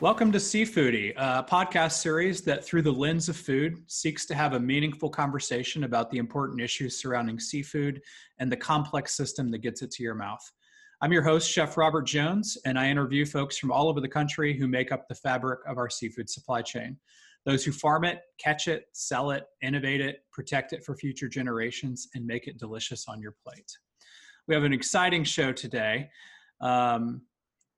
[0.00, 4.54] Welcome to Seafoodie, a podcast series that, through the lens of food, seeks to have
[4.54, 8.00] a meaningful conversation about the important issues surrounding seafood
[8.38, 10.40] and the complex system that gets it to your mouth.
[11.02, 14.56] I'm your host, Chef Robert Jones, and I interview folks from all over the country
[14.56, 16.96] who make up the fabric of our seafood supply chain.
[17.44, 22.08] Those who farm it, catch it, sell it, innovate it, protect it for future generations,
[22.14, 23.70] and make it delicious on your plate.
[24.48, 26.08] We have an exciting show today.
[26.62, 27.20] Um,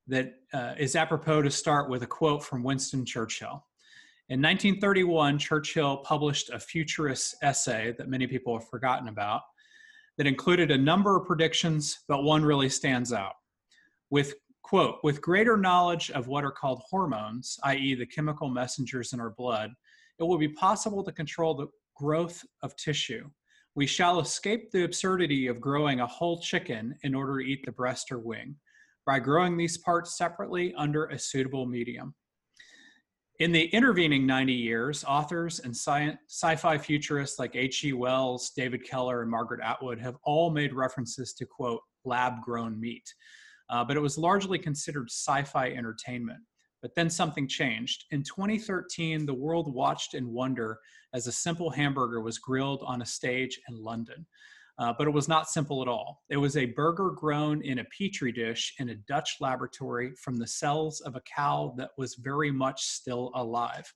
[0.08, 3.64] that uh, is apropos to start with a quote from Winston Churchill.
[4.28, 9.42] In 1931, Churchill published a futurist essay that many people have forgotten about
[10.18, 13.34] that included a number of predictions, but one really stands out.
[14.10, 19.20] With quote, with greater knowledge of what are called hormones, i.e., the chemical messengers in
[19.20, 19.70] our blood,
[20.18, 21.66] it will be possible to control the
[21.96, 23.28] growth of tissue.
[23.74, 27.72] We shall escape the absurdity of growing a whole chicken in order to eat the
[27.72, 28.56] breast or wing
[29.06, 32.14] by growing these parts separately under a suitable medium.
[33.38, 37.92] In the intervening 90 years, authors and sci fi futurists like H.G.
[37.94, 43.12] Wells, David Keller, and Margaret Atwood have all made references to, quote, lab grown meat.
[43.68, 46.40] Uh, but it was largely considered sci fi entertainment.
[46.82, 48.04] But then something changed.
[48.10, 50.78] In 2013, the world watched in wonder
[51.14, 54.26] as a simple hamburger was grilled on a stage in London.
[54.78, 56.22] Uh, but it was not simple at all.
[56.30, 60.46] It was a burger grown in a petri dish in a Dutch laboratory from the
[60.46, 63.92] cells of a cow that was very much still alive.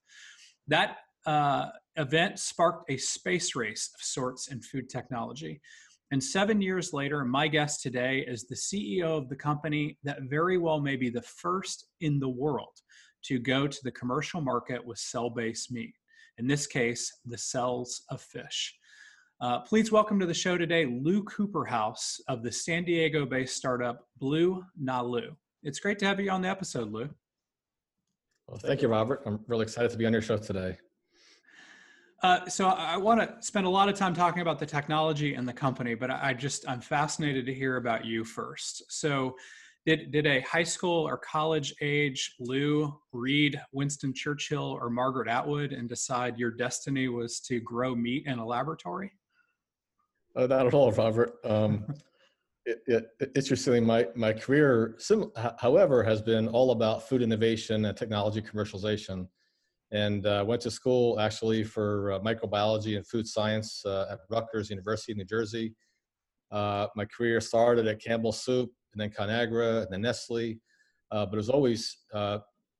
[0.68, 5.60] That uh, event sparked a space race of sorts in food technology.
[6.12, 10.56] And seven years later, my guest today is the CEO of the company that very
[10.56, 12.78] well may be the first in the world
[13.24, 15.94] to go to the commercial market with cell based meat.
[16.38, 18.76] In this case, the cells of fish.
[19.38, 24.06] Uh, please welcome to the show today Lou Cooperhouse of the San Diego based startup
[24.16, 25.36] Blue Nalu.
[25.62, 27.10] It's great to have you on the episode, Lou.
[28.48, 29.22] Well, thank you, Robert.
[29.26, 30.78] I'm really excited to be on your show today.
[32.22, 35.46] Uh, so I want to spend a lot of time talking about the technology and
[35.46, 38.84] the company, but I just I'm fascinated to hear about you first.
[38.90, 39.36] So,
[39.84, 45.72] did did a high school or college age Lou read Winston Churchill or Margaret Atwood
[45.72, 49.12] and decide your destiny was to grow meat in a laboratory?
[50.36, 51.38] Uh, not at all, Robert.
[51.44, 51.86] Um,
[52.66, 57.96] it, it, interestingly, my, my career, sim, however, has been all about food innovation and
[57.96, 59.28] technology commercialization.
[59.92, 64.68] And uh, went to school actually for uh, microbiology and food science uh, at Rutgers
[64.68, 65.74] University in New Jersey.
[66.50, 70.58] Uh, my career started at Campbell Soup and then Conagra and then Nestle,
[71.12, 71.98] uh, but it was always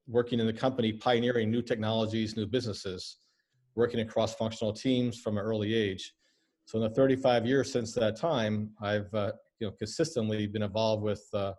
[0.09, 3.19] working in the company, pioneering new technologies, new businesses,
[3.75, 6.13] working in cross-functional teams from an early age.
[6.67, 11.05] So in the 35 years since that time, I've uh, you know consistently been involved
[11.05, 11.53] with uh,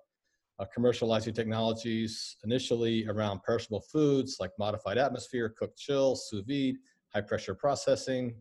[0.60, 6.76] uh, commercializing technologies initially around perishable foods like modified atmosphere, cooked chill, sous vide,
[7.14, 8.36] high pressure processing,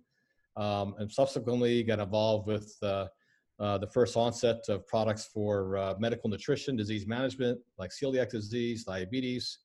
[0.57, 3.07] um, and subsequently got involved with uh,
[3.61, 8.83] uh, the first onset of products for uh, medical nutrition, disease management like celiac disease,
[8.83, 9.61] diabetes,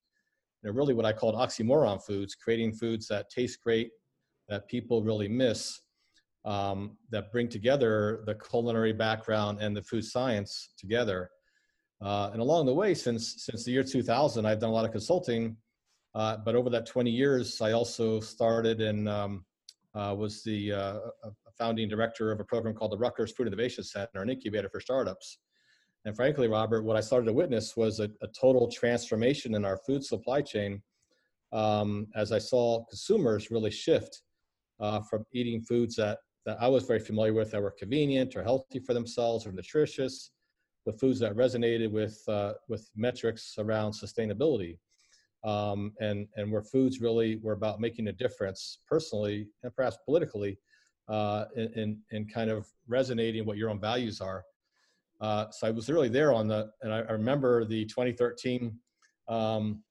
[0.63, 3.89] and really what I called oxymoron foods, creating foods that taste great,
[4.49, 5.81] that people really miss
[6.45, 11.29] um, that bring together the culinary background and the food science together.
[12.01, 14.91] Uh, and along the way, since since the year 2000, I've done a lot of
[14.91, 15.55] consulting.
[16.13, 19.45] Uh, but over that 20 years, I also started and um,
[19.95, 20.99] uh, was the uh,
[21.57, 25.37] founding director of a program called the Rutgers Food Innovation Center, an incubator for startups.
[26.05, 29.77] And frankly, Robert, what I started to witness was a, a total transformation in our
[29.77, 30.81] food supply chain
[31.53, 34.21] um, as I saw consumers really shift
[34.79, 38.43] uh, from eating foods that that I was very familiar with that were convenient or
[38.43, 40.31] healthy for themselves or nutritious,
[40.85, 44.77] the foods that resonated with uh, with metrics around sustainability,
[45.43, 50.57] um, and and where foods really were about making a difference personally and perhaps politically,
[51.07, 54.43] uh, in, in, in kind of resonating what your own values are.
[55.19, 58.75] Uh, so I was really there on the, and I, I remember the 2013
[59.27, 59.83] um,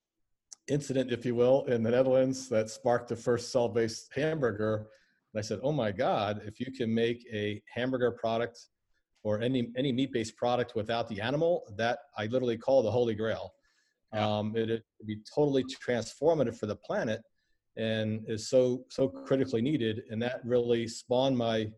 [0.69, 4.89] incident, if you will, in the Netherlands that sparked the first cell-based hamburger
[5.33, 8.59] and I said, oh my God, if you can make a hamburger product
[9.23, 13.53] or any, any meat-based product without the animal, that I literally call the holy grail.
[14.13, 14.27] Yeah.
[14.27, 17.21] Um, it, would be totally transformative for the planet
[17.77, 20.03] and is so, so critically needed.
[20.11, 21.71] And that really spawned my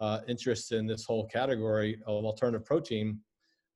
[0.00, 3.20] uh, interest in this whole category of alternative protein,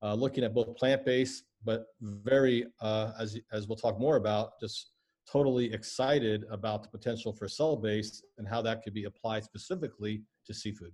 [0.03, 4.91] uh, looking at both plant-based, but very, uh, as, as we'll talk more about, just
[5.31, 10.23] totally excited about the potential for cell based and how that could be applied specifically
[10.47, 10.93] to seafood.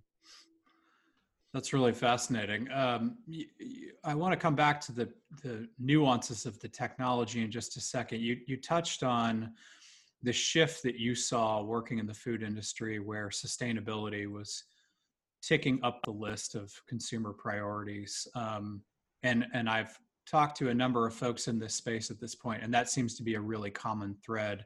[1.54, 2.70] That's really fascinating.
[2.70, 3.16] Um,
[4.04, 5.08] I want to come back to the,
[5.42, 8.20] the nuances of the technology in just a second.
[8.20, 9.52] You, you touched on
[10.22, 14.64] the shift that you saw working in the food industry where sustainability was
[15.42, 18.26] ticking up the list of consumer priorities.
[18.34, 18.82] Um,
[19.22, 22.62] and, and I've talked to a number of folks in this space at this point,
[22.62, 24.64] and that seems to be a really common thread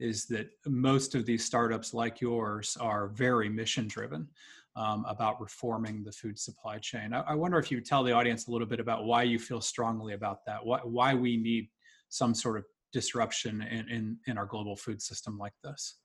[0.00, 4.28] is that most of these startups like yours are very mission driven
[4.76, 7.12] um, about reforming the food supply chain.
[7.12, 9.38] I, I, wonder if you would tell the audience a little bit about why you
[9.38, 11.68] feel strongly about that, why, why we need
[12.10, 15.96] some sort of disruption in, in, in our global food system like this.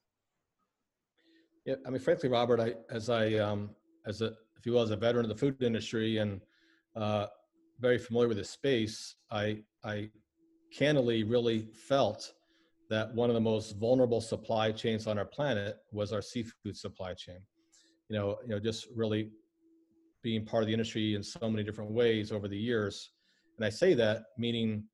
[1.65, 3.69] Yeah, I mean, frankly, Robert, I, as I, um,
[4.07, 6.41] as a, if you will, as a veteran of the food industry and
[6.95, 7.27] uh,
[7.83, 10.09] very familiar with the space, I, I
[10.73, 12.33] candidly really felt
[12.89, 17.13] that one of the most vulnerable supply chains on our planet was our seafood supply
[17.13, 17.39] chain.
[18.07, 19.31] You know, you know, just really
[20.23, 23.11] being part of the industry in so many different ways over the years.
[23.57, 24.85] And I say that meaning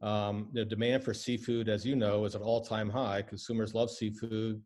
[0.00, 3.20] um, the demand for seafood, as you know, is at all-time high.
[3.20, 4.62] Consumers love seafood,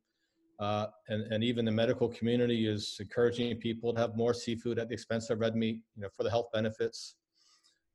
[0.60, 4.88] uh, and and even the medical community is encouraging people to have more seafood at
[4.88, 5.80] the expense of red meat.
[5.96, 7.16] You know, for the health benefits.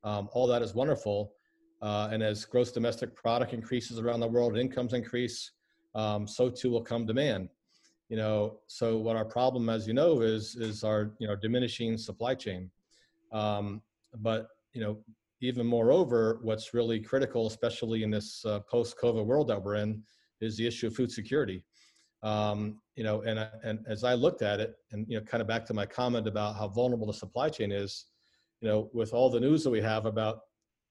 [0.04, 1.32] Um, all that is wonderful,
[1.82, 5.52] uh, and as gross domestic product increases around the world, incomes increase,
[5.94, 7.48] um, so too will come demand.
[8.08, 11.98] You know, so what our problem, as you know, is is our you know diminishing
[11.98, 12.70] supply chain.
[13.32, 13.82] Um,
[14.16, 14.98] but you know,
[15.40, 20.02] even moreover, what's really critical, especially in this uh, post-COVID world that we're in,
[20.40, 21.64] is the issue of food security.
[22.22, 25.46] Um, you know, and and as I looked at it, and you know, kind of
[25.46, 28.06] back to my comment about how vulnerable the supply chain is,
[28.60, 30.40] you know, with all the news that we have about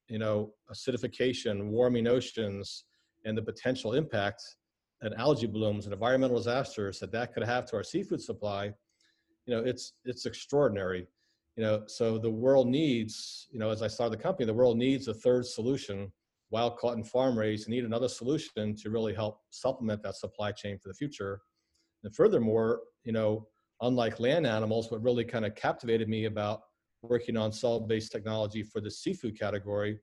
[0.10, 2.86] you know, acidification, warming oceans,
[3.25, 4.42] and the potential impact
[5.02, 8.66] that algae blooms and environmental disasters that that could have to our seafood supply,
[9.46, 11.08] you know, it's it's extraordinary.
[11.56, 14.78] You know, so the world needs, you know, as I started the company, the world
[14.78, 16.12] needs a third solution.
[16.52, 20.78] Wild caught and farm raised need another solution to really help supplement that supply chain
[20.78, 21.42] for the future.
[22.04, 23.48] And furthermore, you know,
[23.81, 26.62] unlike land animals, what really kind of captivated me about
[27.02, 30.00] working on cell-based technology for the seafood category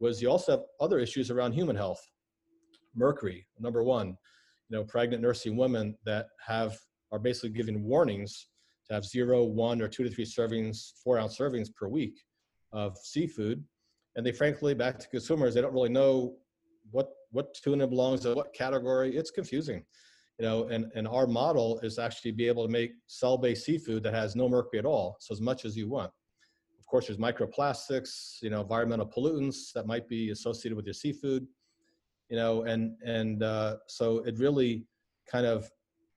[0.00, 2.00] was you also have other issues around human health.
[2.94, 4.08] Mercury, number one,
[4.68, 6.76] you know, pregnant nursing women that have
[7.12, 8.48] are basically given warnings
[8.88, 12.20] to have zero, one, or two to three servings, four ounce servings per week
[12.72, 13.62] of seafood.
[14.16, 16.36] And they frankly, back to consumers, they don't really know
[16.90, 19.16] what what tuna belongs to what category.
[19.16, 19.84] It's confusing.
[20.38, 24.14] You know, and, and our model is actually be able to make cell-based seafood that
[24.14, 26.10] has no mercury at all, so as much as you want
[26.92, 31.46] course, there's microplastics, you know, environmental pollutants that might be associated with your seafood,
[32.28, 34.84] you know, and and uh, so it really
[35.26, 35.70] kind of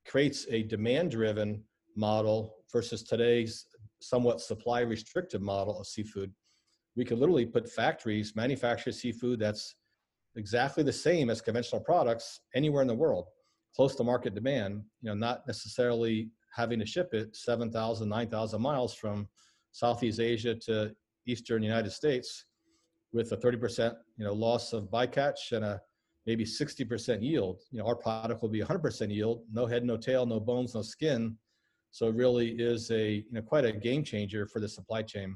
[0.06, 1.64] creates a demand-driven
[1.96, 3.66] model versus today's
[4.02, 6.32] somewhat supply restricted model of seafood.
[6.98, 9.76] We could literally put factories manufacture seafood that's
[10.36, 13.28] exactly the same as conventional products anywhere in the world,
[13.74, 18.94] close to market demand, you know, not necessarily having to ship it 7,000, 9,000 miles
[18.94, 19.30] from
[19.76, 20.96] Southeast Asia to
[21.28, 22.46] Eastern United States
[23.12, 25.82] with a 30% you know, loss of bycatch and a
[26.26, 27.60] maybe 60% yield.
[27.72, 30.82] You know, our product will be 100% yield, no head, no tail, no bones, no
[30.82, 31.38] skin.
[31.92, 35.36] So it really is a, you know, quite a game changer for the supply chain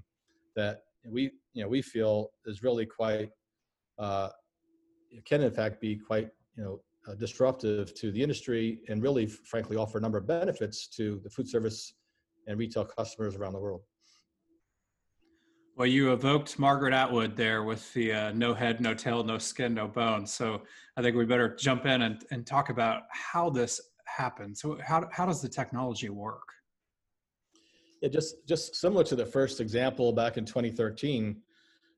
[0.55, 3.29] that we, you know, we feel is really quite,
[3.97, 4.29] uh,
[5.25, 6.79] can in fact be quite, you know,
[7.09, 11.29] uh, disruptive to the industry and really, frankly, offer a number of benefits to the
[11.29, 11.93] food service
[12.47, 13.81] and retail customers around the world.
[15.79, 19.73] Well, you evoked Margaret Atwood there with the uh, no head, no tail, no skin,
[19.73, 20.29] no bones.
[20.33, 20.63] So
[20.97, 24.59] I think we better jump in and, and talk about how this happens.
[24.59, 26.49] So how, how does the technology work?
[28.01, 31.37] Yeah, just, just similar to the first example back in 2013,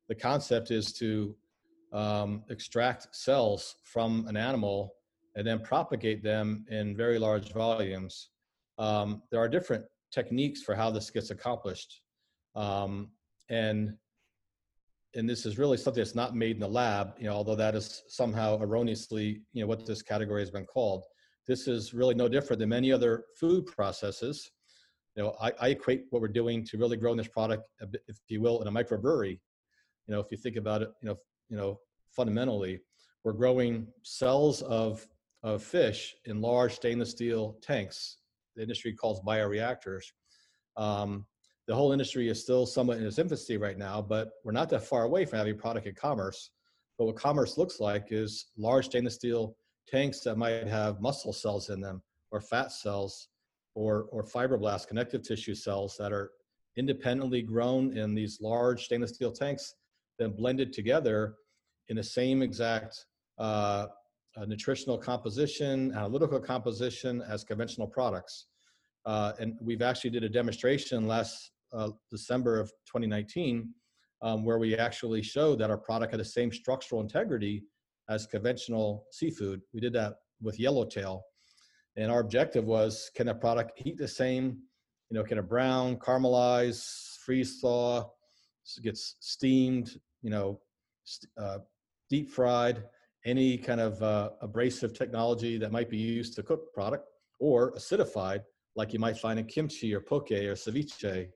[0.08, 1.36] the concept is to
[1.92, 4.94] um, extract cells from an animal
[5.36, 8.30] and then propagate them in very large volumes.
[8.78, 12.02] Um, there are different techniques for how this gets accomplished.
[12.56, 13.10] Um,
[13.52, 13.94] and
[15.14, 17.76] and this is really something that's not made in the lab you know although that
[17.76, 21.06] is somehow erroneously you know what this category has been called.
[21.48, 24.50] This is really no different than many other food processes.
[25.16, 28.18] You know i, I equate what we're doing to really growing this product bit, if
[28.30, 29.40] you will in a microbrewery.
[30.08, 31.18] You know if you think about it you know
[31.50, 31.80] you know
[32.16, 32.80] fundamentally
[33.24, 35.06] we're growing cells of
[35.44, 38.18] of fish in large stainless steel tanks.
[38.56, 40.04] The industry calls bioreactors.
[40.78, 41.26] Um,
[41.72, 44.84] the whole industry is still somewhat in its infancy right now, but we're not that
[44.84, 46.50] far away from having product in commerce.
[46.98, 49.56] But what commerce looks like is large stainless steel
[49.88, 53.30] tanks that might have muscle cells in them, or fat cells,
[53.74, 56.32] or or fibroblast connective tissue cells that are
[56.76, 59.76] independently grown in these large stainless steel tanks,
[60.20, 61.36] then blended together
[61.88, 63.06] in the same exact
[63.38, 63.86] uh,
[64.36, 68.48] uh, nutritional composition, analytical composition as conventional products.
[69.06, 73.74] Uh, and we've actually did a demonstration last uh, December of 2019
[74.22, 77.64] um, where we actually showed that our product had the same structural integrity
[78.10, 79.62] as conventional seafood.
[79.74, 81.24] We did that with yellowtail.
[81.98, 84.60] And our objective was, can a product heat the same?
[85.10, 88.10] You know, can it brown, caramelize, freeze thaw,
[88.82, 90.60] gets steamed, you know,
[91.38, 91.60] uh,
[92.10, 92.84] deep fried,
[93.26, 97.08] any kind of uh, abrasive technology that might be used to cook product,
[97.40, 98.42] or acidified,
[98.76, 101.28] like you might find in kimchi or poke or ceviche.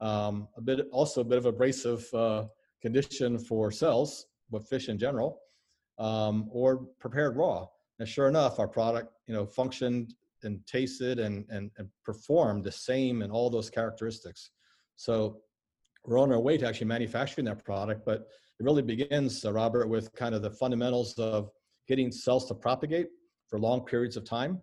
[0.00, 2.44] Um, a bit, also a bit of abrasive uh,
[2.82, 5.40] condition for cells with fish in general,
[5.98, 7.66] um, or prepared raw.
[7.98, 12.72] And sure enough, our product, you know, functioned and tasted and, and, and performed the
[12.72, 14.50] same in all those characteristics.
[14.96, 15.38] So
[16.04, 18.26] we're on our way to actually manufacturing that product, but
[18.60, 21.50] it really begins, uh, Robert, with kind of the fundamentals of
[21.88, 23.08] getting cells to propagate
[23.48, 24.60] for long periods of time.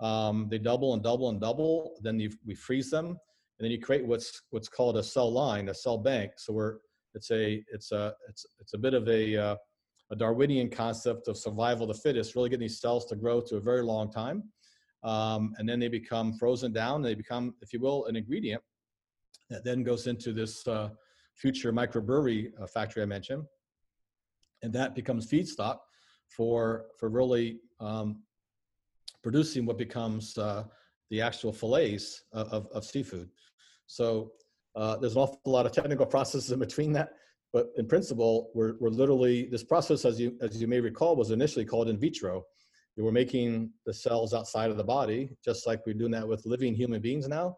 [0.00, 1.96] Um, they double and double and double.
[2.02, 3.18] Then you, we freeze them,
[3.58, 6.32] and then you create what's what's called a cell line, a cell bank.
[6.36, 6.76] So we're
[7.14, 9.56] it's a it's a it's it's a bit of a uh,
[10.10, 13.56] a Darwinian concept of survival of the fittest, really getting these cells to grow to
[13.56, 14.44] a very long time.
[15.02, 17.02] Um, and then they become frozen down.
[17.02, 18.62] They become, if you will, an ingredient
[19.50, 20.90] that then goes into this uh,
[21.34, 23.44] future microbrewery uh, factory I mentioned.
[24.62, 25.78] And that becomes feedstock
[26.28, 28.22] for, for really um,
[29.22, 30.64] producing what becomes uh,
[31.10, 33.28] the actual fillets of, of, of seafood.
[33.86, 34.32] So
[34.74, 37.10] uh, there's an awful lot of technical processes in between that.
[37.52, 41.30] But in principle, we're, we're literally, this process, as you, as you may recall, was
[41.30, 42.44] initially called in vitro.
[42.96, 46.44] We were making the cells outside of the body, just like we're doing that with
[46.44, 47.56] living human beings now,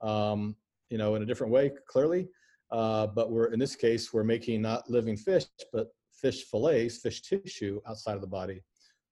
[0.00, 0.56] um,
[0.90, 2.28] you know, in a different way, clearly.
[2.70, 7.22] Uh, but we're, in this case, we're making not living fish, but fish fillets, fish
[7.22, 8.62] tissue outside of the body.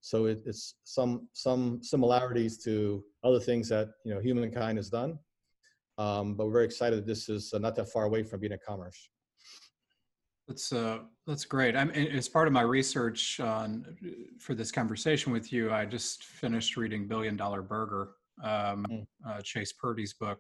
[0.01, 5.19] So it, it's some, some similarities to other things that, you know, humankind has done.
[5.99, 8.53] Um, but we're very excited that this is uh, not that far away from being
[8.53, 9.09] a commerce.
[10.47, 11.75] That's uh, that's great.
[11.75, 13.85] I'm as part of my research on
[14.39, 15.73] for this conversation with you.
[15.73, 18.11] I just finished reading Billion Dollar Burger,
[18.45, 19.07] um, mm.
[19.27, 20.39] uh, Chase Purdy's book,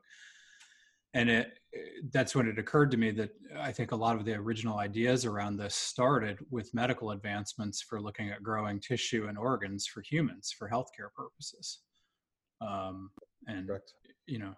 [1.14, 1.58] and it
[2.12, 5.24] that's when it occurred to me that I think a lot of the original ideas
[5.24, 10.54] around this started with medical advancements for looking at growing tissue and organs for humans
[10.56, 11.80] for healthcare purposes.
[12.60, 13.10] Um,
[13.48, 13.92] and Correct
[14.26, 14.54] you know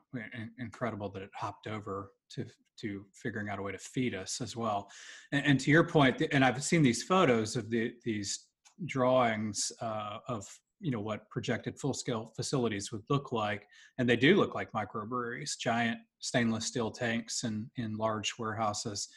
[0.59, 2.45] incredible that it hopped over to
[2.81, 4.89] to figuring out a way to feed us as well.
[5.33, 8.47] And, and to your point and i've seen these photos of the these
[8.87, 10.47] drawings uh, of
[10.81, 13.67] you know what projected full scale facilities would look like
[13.99, 19.09] and they do look like microbreweries giant stainless steel tanks and in large warehouses.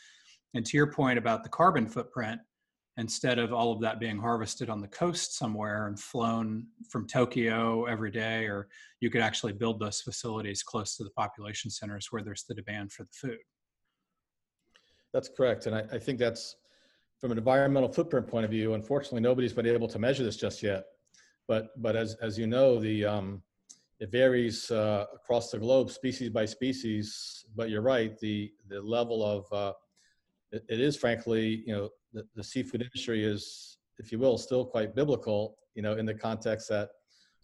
[0.54, 2.42] And to your point about the carbon footprint
[2.98, 7.86] instead of all of that being harvested on the coast somewhere and flown from Tokyo
[7.86, 8.68] every day, or
[9.00, 12.92] you could actually build those facilities close to the population centers where there's the demand
[12.92, 13.40] for the food.
[15.14, 15.68] That's correct.
[15.68, 16.58] And I, I think that's
[17.20, 20.62] from an environmental footprint point of view, unfortunately, nobody's been able to measure this just
[20.62, 20.84] yet.
[21.48, 23.42] But, but as, as you know, the, um,
[24.00, 27.46] it varies uh, across the globe, species by species.
[27.56, 29.74] But you're right, the, the level of, uh,
[30.52, 34.66] it, it is frankly, you know, the, the seafood industry is, if you will, still
[34.66, 36.90] quite biblical, you know, in the context that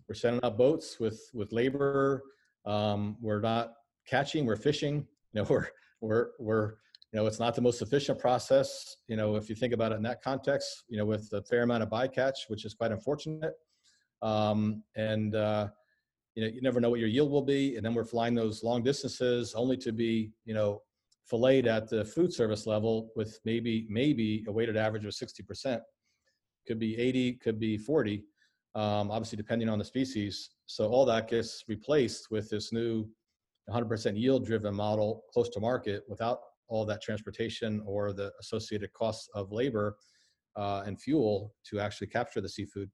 [0.07, 2.23] we're sending out boats with, with labor.
[2.65, 3.73] Um, we're not
[4.07, 5.67] catching, we're fishing, you know, we're,
[6.01, 6.73] we're, we're,
[7.13, 8.97] you know, it's not the most efficient process.
[9.07, 11.63] You know, if you think about it in that context, you know, with a fair
[11.63, 13.53] amount of bycatch, which is quite unfortunate.
[14.21, 15.67] Um, and, uh,
[16.35, 17.77] you know, you never know what your yield will be.
[17.77, 20.81] And then we're flying those long distances only to be, you know,
[21.27, 25.79] filleted at the food service level with maybe maybe a weighted average of 60%.
[26.67, 28.23] Could be 80, could be 40,
[28.75, 30.49] um, obviously depending on the species.
[30.65, 33.07] So all that gets replaced with this new
[33.69, 39.29] 100% yield driven model close to market without all that transportation or the associated costs
[39.33, 39.97] of labor
[40.55, 42.89] uh, and fuel to actually capture the seafood.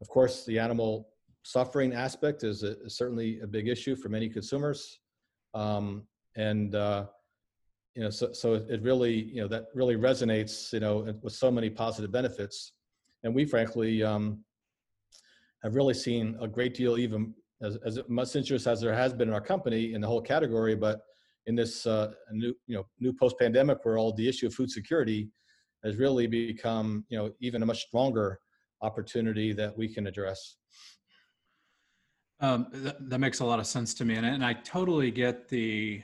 [0.00, 1.08] Of course, the animal
[1.42, 5.00] suffering aspect is, a, is certainly a big issue for many consumers.
[5.52, 7.06] Um, and uh,
[7.94, 11.50] you know, so, so it really, you know, that really resonates, you know, with so
[11.50, 12.72] many positive benefits.
[13.22, 14.44] And we frankly um,
[15.62, 17.32] have really seen a great deal, even
[17.62, 20.74] as, as much interest as there has been in our company in the whole category,
[20.74, 21.00] but
[21.46, 25.30] in this uh, new, you know, new post-pandemic world, the issue of food security
[25.84, 28.40] has really become, you know, even a much stronger
[28.82, 30.56] opportunity that we can address.
[32.40, 35.48] Um, that, that makes a lot of sense to me, and, and I totally get
[35.48, 36.02] the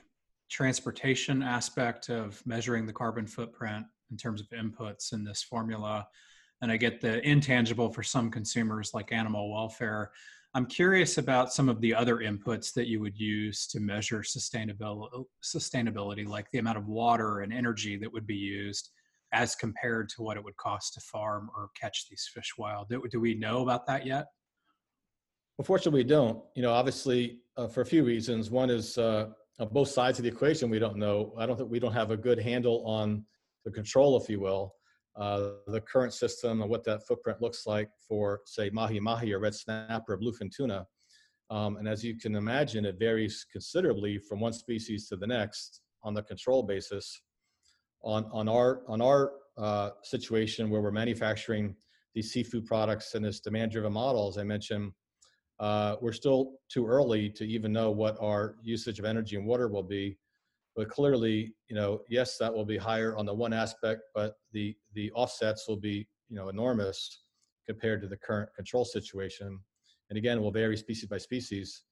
[0.50, 6.06] transportation aspect of measuring the carbon footprint in terms of inputs in this formula.
[6.60, 10.10] And I get the intangible for some consumers like animal welfare.
[10.52, 15.24] I'm curious about some of the other inputs that you would use to measure sustainability,
[15.42, 18.90] sustainability, like the amount of water and energy that would be used
[19.32, 22.88] as compared to what it would cost to farm or catch these fish wild.
[22.88, 24.26] Do, do we know about that yet?
[25.60, 26.42] Unfortunately, we don't.
[26.56, 28.50] You know, obviously, uh, for a few reasons.
[28.50, 29.28] One is uh,
[29.58, 31.34] on both sides of the equation, we don't know.
[31.36, 33.24] I don't think we don't have a good handle on
[33.64, 34.74] the control, if you will
[35.16, 39.38] uh, the current system and what that footprint looks like for, say, mahi mahi or
[39.38, 40.86] red snapper or bluefin tuna.
[41.50, 45.82] Um, and as you can imagine, it varies considerably from one species to the next
[46.02, 47.20] on the control basis.
[48.02, 51.74] On, on our, on our uh, situation where we're manufacturing
[52.14, 54.92] these seafood products in this demand-driven model, as I mentioned,
[55.60, 59.68] uh, we're still too early to even know what our usage of energy and water
[59.68, 60.16] will be
[60.76, 64.74] but clearly, you know, yes, that will be higher on the one aspect, but the
[64.94, 67.24] the offsets will be, you know, enormous
[67.66, 69.60] compared to the current control situation.
[70.08, 71.84] And again, will vary species by species.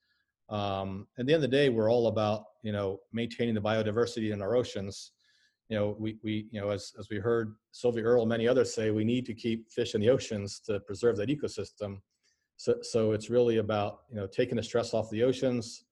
[0.49, 4.33] Um, at the end of the day, we're all about, you know, maintaining the biodiversity
[4.33, 5.13] in our oceans.
[5.69, 8.75] You know, we, we you know, as, as we heard Sylvia Earle and many others
[8.75, 12.01] say, we need to keep fish in the oceans to preserve that ecosystem.
[12.59, 15.85] So, so it's really about, you know, taking the stress off the oceans,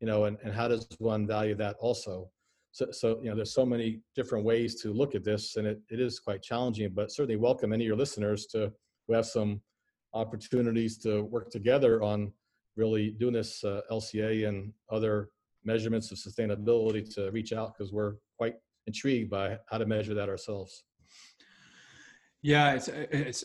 [0.00, 2.30] you know, and, and how does one value that also?
[2.70, 5.80] So, so, you know, there's so many different ways to look at this and it,
[5.90, 8.72] it is quite challenging, but certainly welcome any of your listeners to
[9.08, 9.60] who have some
[10.12, 12.32] opportunities to work together on
[12.76, 15.30] really doing this uh, LCA and other
[15.64, 18.54] measurements of sustainability to reach out because we're quite
[18.86, 20.84] intrigued by how to measure that ourselves.
[22.42, 23.44] Yeah, it's it's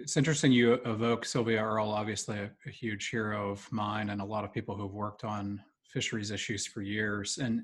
[0.00, 4.24] it's interesting you evoke Sylvia Earle, obviously a, a, huge hero of mine and a
[4.24, 7.38] lot of people who've worked on fisheries issues for years.
[7.38, 7.62] And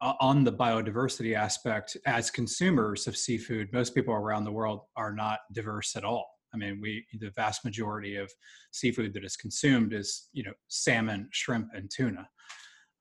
[0.00, 5.40] on the biodiversity aspect, as consumers of seafood, most people around the world are not
[5.52, 6.26] diverse at all.
[6.52, 8.32] I mean, we the vast majority of
[8.72, 12.28] seafood that is consumed is you know salmon, shrimp, and tuna.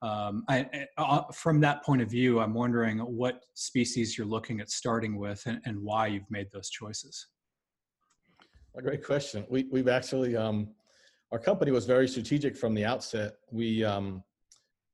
[0.02, 4.70] Um, I, uh, from that point of view, I'm wondering what species you're looking at
[4.70, 7.26] starting with and, and why you've made those choices.
[8.78, 9.46] A great question.
[9.50, 10.70] We, we've actually, um,
[11.32, 13.34] our company was very strategic from the outset.
[13.52, 14.24] We, um,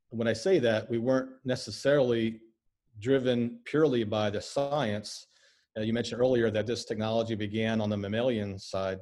[0.10, 2.40] when I say that, we weren't necessarily
[3.02, 5.28] driven purely by the science.
[5.78, 9.00] Uh, you mentioned earlier that this technology began on the mammalian side,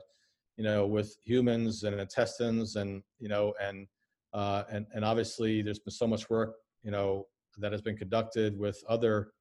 [0.57, 3.87] you know, with humans and intestines, and you know, and
[4.33, 7.27] uh, and and obviously there's been so much work, you know,
[7.59, 9.33] that has been conducted with other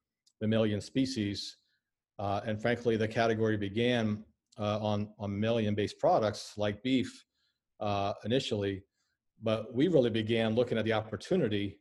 [0.42, 1.56] mammalian species,
[2.18, 4.22] uh, and frankly, the category began
[4.58, 7.24] uh, on on mammalian-based products like beef
[7.80, 8.82] uh, initially,
[9.42, 11.78] but we really began looking at the opportunity.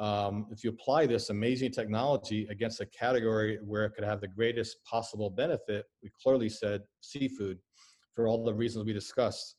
[0.00, 4.26] Um, if you apply this amazing technology against a category where it could have the
[4.26, 7.58] greatest possible benefit, we clearly said seafood
[8.14, 9.54] for all the reasons we discussed.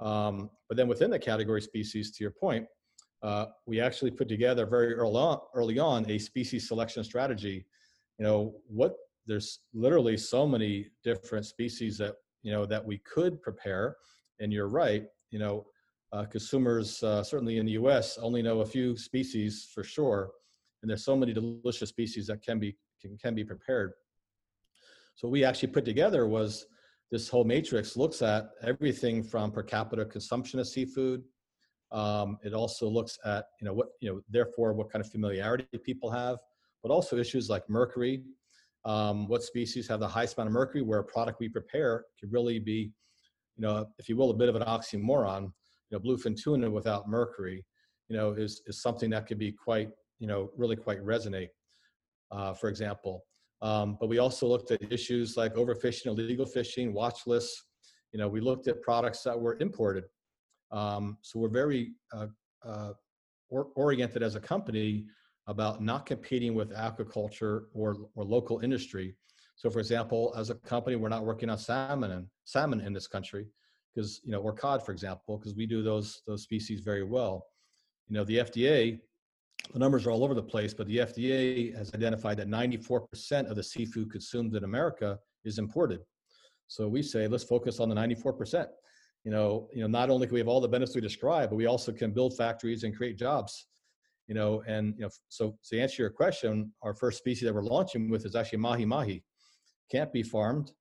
[0.00, 2.66] Um, but then within the category species, to your point,
[3.22, 7.64] uh, we actually put together very early on, early on a species selection strategy.
[8.18, 8.96] You know, what
[9.26, 13.96] there's literally so many different species that you know that we could prepare.
[14.38, 15.04] And you're right.
[15.30, 15.66] You know,
[16.12, 20.30] uh, consumers, uh, certainly in the US, only know a few species for sure.
[20.82, 23.92] And there's so many delicious species that can be, can, can be prepared.
[25.16, 26.66] So what we actually put together was
[27.10, 31.24] this whole matrix looks at everything from per capita consumption of seafood.
[31.92, 35.66] Um, it also looks at, you know, what, you know, therefore what kind of familiarity
[35.84, 36.38] people have,
[36.82, 38.22] but also issues like mercury.
[38.86, 42.32] Um, what species have the highest amount of mercury where a product we prepare could
[42.32, 42.92] really be,
[43.56, 45.50] you know, if you will, a bit of an oxymoron
[45.90, 47.64] you know, bluefin tuna without mercury,
[48.08, 51.48] you know, is, is something that could be quite, you know, really quite resonate,
[52.30, 53.24] uh, for example.
[53.62, 57.64] Um, but we also looked at issues like overfishing, illegal fishing, watch lists.
[58.12, 60.04] You know, we looked at products that were imported.
[60.70, 62.26] Um, so we're very uh,
[62.64, 62.92] uh,
[63.48, 65.06] or, oriented as a company
[65.46, 69.14] about not competing with aquaculture or, or local industry.
[69.54, 73.06] So for example, as a company, we're not working on salmon and salmon in this
[73.06, 73.46] country
[73.94, 77.46] because you know or cod for example because we do those those species very well.
[78.08, 79.00] You know the fda
[79.72, 83.56] the numbers are all over the place but the fda has identified that 94% of
[83.56, 86.00] the seafood consumed in america is imported.
[86.68, 88.66] So we say let's focus on the 94%
[89.24, 91.56] you know you know not only can we have all the benefits we describe but
[91.56, 93.66] we also can build factories and create jobs
[94.26, 97.62] you know and you know so to answer your question our first species that we're
[97.62, 99.22] launching with is actually mahi mahi
[99.90, 100.72] can't be farmed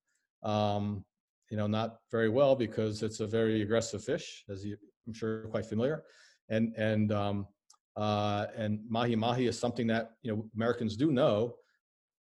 [0.43, 1.03] um,
[1.49, 4.77] you know, not very well because it's a very aggressive fish, as you,
[5.07, 6.03] I'm sure, quite familiar.
[6.49, 7.47] And and um,
[7.95, 11.55] Uh, and mahi mahi is something that you know Americans do know,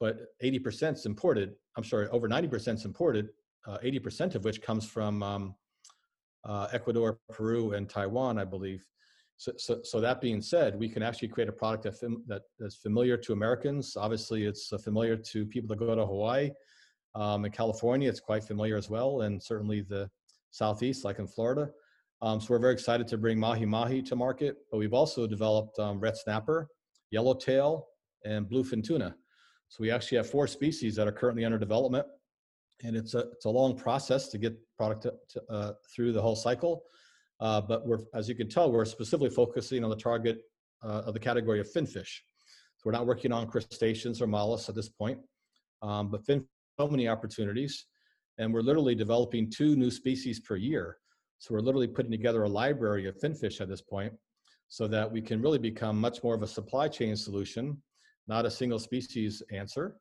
[0.01, 1.49] but 80% is imported.
[1.77, 3.31] I'm sorry, over 90% is imported.
[3.67, 5.55] Uh, 80% of which comes from um,
[6.45, 8.83] uh, Ecuador, Peru, and Taiwan, I believe.
[9.37, 12.43] So, so, so, that being said, we can actually create a product that, fam- that
[12.61, 13.97] is familiar to Americans.
[13.97, 16.51] Obviously, it's uh, familiar to people that go to Hawaii.
[17.15, 20.09] Um, in California, it's quite familiar as well, and certainly the
[20.51, 21.71] Southeast, like in Florida.
[22.23, 25.79] Um, so we're very excited to bring mahi mahi to market, but we've also developed
[25.81, 26.69] um, red snapper,
[27.11, 27.89] yellowtail,
[28.25, 29.17] and bluefin tuna.
[29.69, 32.07] So we actually have four species that are currently under development,
[32.85, 36.23] and it's a it's a long process to get product to, to, uh, through the
[36.23, 36.85] whole cycle.
[37.41, 40.39] Uh, but we're, as you can tell, we're specifically focusing on the target
[40.85, 42.23] uh, of the category of finfish.
[42.77, 45.19] So we're not working on crustaceans or mollusks at this point,
[45.83, 46.45] um, but fin
[46.81, 47.87] so many opportunities,
[48.39, 50.97] and we're literally developing two new species per year.
[51.39, 54.13] So we're literally putting together a library of finfish at this point,
[54.69, 57.81] so that we can really become much more of a supply chain solution,
[58.27, 59.97] not a single species answer,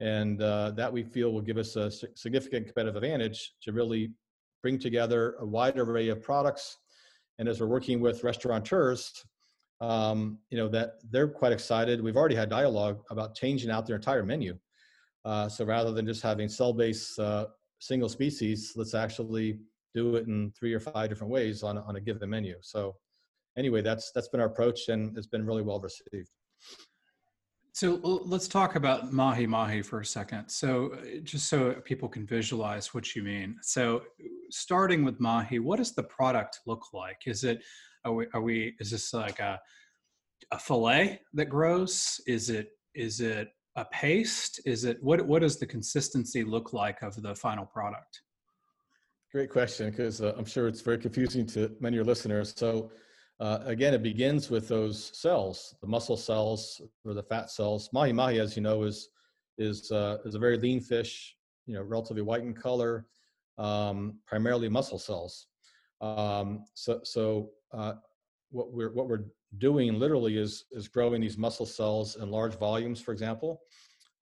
[0.00, 4.10] and uh, that we feel will give us a significant competitive advantage to really
[4.66, 6.78] bring together a wide array of products.
[7.38, 9.24] And as we're working with restaurateurs,
[9.80, 12.02] um, you know, that they're quite excited.
[12.02, 14.58] We've already had dialogue about changing out their entire menu.
[15.24, 17.46] Uh, so rather than just having cell-based uh,
[17.78, 19.60] single species, let's actually
[19.94, 22.56] do it in three or five different ways on, on a given menu.
[22.60, 22.96] So
[23.56, 26.30] anyway, that's that's been our approach and it's been really well received.
[27.72, 30.48] So let's talk about mahi mahi for a second.
[30.48, 33.58] So uh, just so people can visualize what you mean.
[33.60, 34.02] So
[34.50, 37.22] starting with mahi, what does the product look like?
[37.26, 37.62] Is it
[38.04, 39.60] are we, are we is this like a
[40.52, 42.20] a fillet that grows?
[42.26, 44.60] Is it is it a paste?
[44.64, 48.22] Is it what what does the consistency look like of the final product?
[49.32, 52.54] Great question because uh, I'm sure it's very confusing to many of your listeners.
[52.56, 52.90] So
[53.38, 57.90] uh, again, it begins with those cells, the muscle cells or the fat cells.
[57.92, 59.10] Mahi mahi, as you know, is
[59.58, 61.36] is uh, is a very lean fish.
[61.66, 63.06] You know, relatively white in color,
[63.58, 65.46] um, primarily muscle cells.
[66.00, 67.94] Um, so so uh,
[68.50, 69.26] what we're what we're
[69.58, 73.62] doing literally is is growing these muscle cells in large volumes, for example,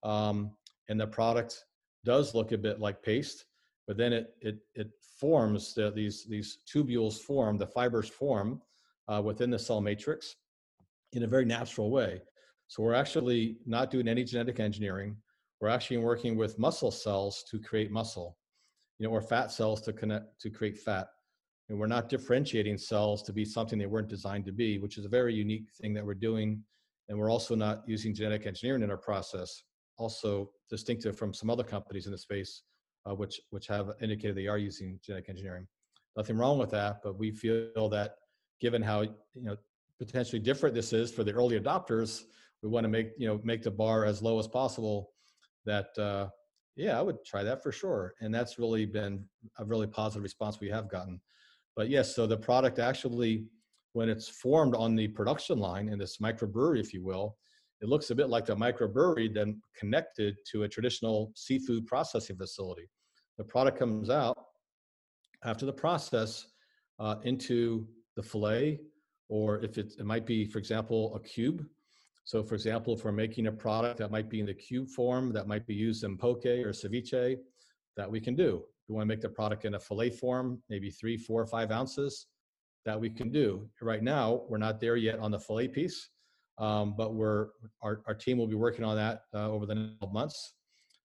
[0.03, 0.51] um,
[0.89, 1.65] and the product
[2.03, 3.45] does look a bit like paste,
[3.87, 8.61] but then it it it forms the, these these tubules form, the fibers form
[9.07, 10.35] uh, within the cell matrix
[11.13, 12.21] in a very natural way.
[12.67, 15.15] So we're actually not doing any genetic engineering.
[15.61, 18.37] We're actually working with muscle cells to create muscle,
[18.99, 21.07] you know, or fat cells to connect to create fat.
[21.69, 25.05] And we're not differentiating cells to be something they weren't designed to be, which is
[25.05, 26.63] a very unique thing that we're doing.
[27.09, 29.63] And we're also not using genetic engineering in our process,
[29.97, 32.63] also distinctive from some other companies in the space,
[33.09, 35.67] uh, which which have indicated they are using genetic engineering.
[36.15, 38.15] Nothing wrong with that, but we feel that
[38.61, 39.57] given how you know
[39.99, 42.23] potentially different this is for the early adopters,
[42.61, 45.11] we want to make you know make the bar as low as possible.
[45.65, 46.29] That uh,
[46.75, 49.25] yeah, I would try that for sure, and that's really been
[49.59, 51.21] a really positive response we have gotten.
[51.75, 53.45] But yes, so the product actually,
[53.93, 57.37] when it's formed on the production line in this microbrewery, if you will,
[57.81, 62.89] it looks a bit like the microbrewery then connected to a traditional seafood processing facility.
[63.37, 64.37] The product comes out
[65.43, 66.47] after the process
[66.99, 68.79] uh, into the fillet,
[69.27, 71.65] or if it, it might be, for example, a cube.
[72.25, 75.31] So for example, if we're making a product that might be in the cube form,
[75.33, 77.37] that might be used in poke or ceviche,
[77.95, 78.57] that we can do.
[78.57, 81.71] If we want to make the product in a fillet form, maybe three, four, five
[81.71, 82.27] ounces,
[82.83, 83.67] that we can do.
[83.81, 86.09] Right now, we're not there yet on the fillet piece,
[86.57, 87.49] um, but we're
[87.81, 90.53] our, our team will be working on that uh, over the next months.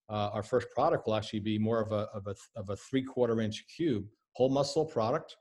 [0.08, 3.02] Uh, our first product will actually be more of a of a, of a three
[3.02, 5.36] quarter inch cube whole muscle product.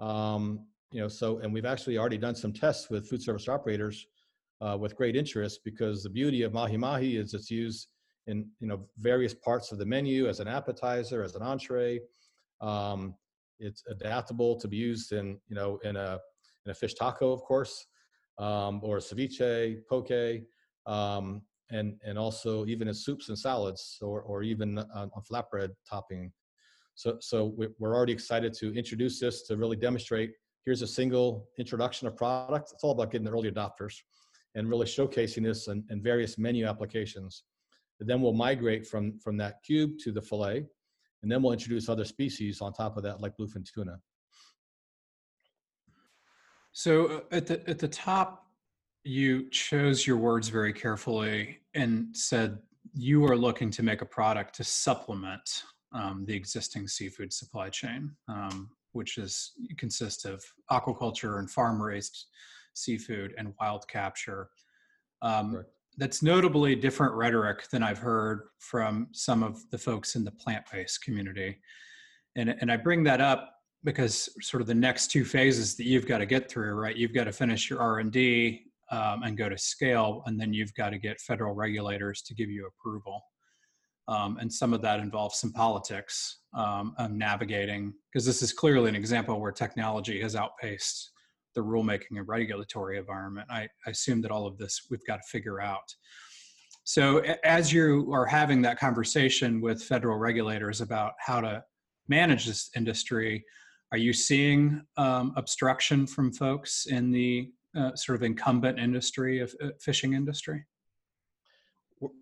[0.00, 4.06] Um, you know, so, and we've actually already done some tests with food service operators
[4.62, 7.88] uh, with great interest because the beauty of mahi mahi is it's used
[8.28, 12.00] in, you know, various parts of the menu as an appetizer, as an entree.
[12.60, 13.14] Um,
[13.58, 16.20] it's adaptable to be used in, you know, in a,
[16.64, 17.86] in a fish taco, of course,
[18.38, 20.44] um, or a ceviche, poke,
[20.86, 25.70] um, and, and also even in soups and salads or, or even on, on flatbread
[25.88, 26.30] topping.
[26.94, 30.32] So, so we're already excited to introduce this to really demonstrate
[30.64, 32.70] here's a single introduction of product.
[32.72, 33.94] It's all about getting the early adopters
[34.54, 37.44] and really showcasing this in, various menu applications.
[38.00, 40.66] And then we'll migrate from, from that cube to the fillet,
[41.22, 43.98] and then we'll introduce other species on top of that, like bluefin tuna.
[46.72, 48.46] So uh, at the at the top,
[49.04, 52.58] you chose your words very carefully and said
[52.94, 58.10] you are looking to make a product to supplement um, the existing seafood supply chain.
[58.28, 62.26] Um, which is consists of aquaculture and farm raised
[62.74, 64.48] seafood and wild capture.
[65.22, 65.64] Um,
[65.98, 71.02] that's notably different rhetoric than I've heard from some of the folks in the plant-based
[71.02, 71.58] community.
[72.36, 73.52] And, and I bring that up
[73.84, 76.96] because sort of the next two phases that you've got to get through, right?
[76.96, 80.90] You've got to finish your R&D um, and go to scale, and then you've got
[80.90, 83.20] to get federal regulators to give you approval.
[84.08, 88.88] Um, and some of that involves some politics um, of navigating, because this is clearly
[88.88, 91.11] an example where technology has outpaced
[91.54, 93.46] the rulemaking and regulatory environment.
[93.50, 95.94] I, I assume that all of this we've got to figure out.
[96.84, 101.62] So as you are having that conversation with federal regulators about how to
[102.08, 103.44] manage this industry,
[103.92, 109.54] are you seeing um, obstruction from folks in the uh, sort of incumbent industry of
[109.62, 110.64] uh, fishing industry?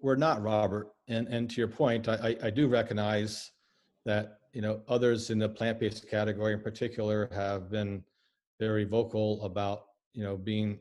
[0.03, 0.89] We're not, Robert.
[1.09, 3.51] And and to your point, I, I do recognize
[4.05, 8.05] that you know others in the plant-based category in particular have been
[8.61, 10.79] very vocal about you know being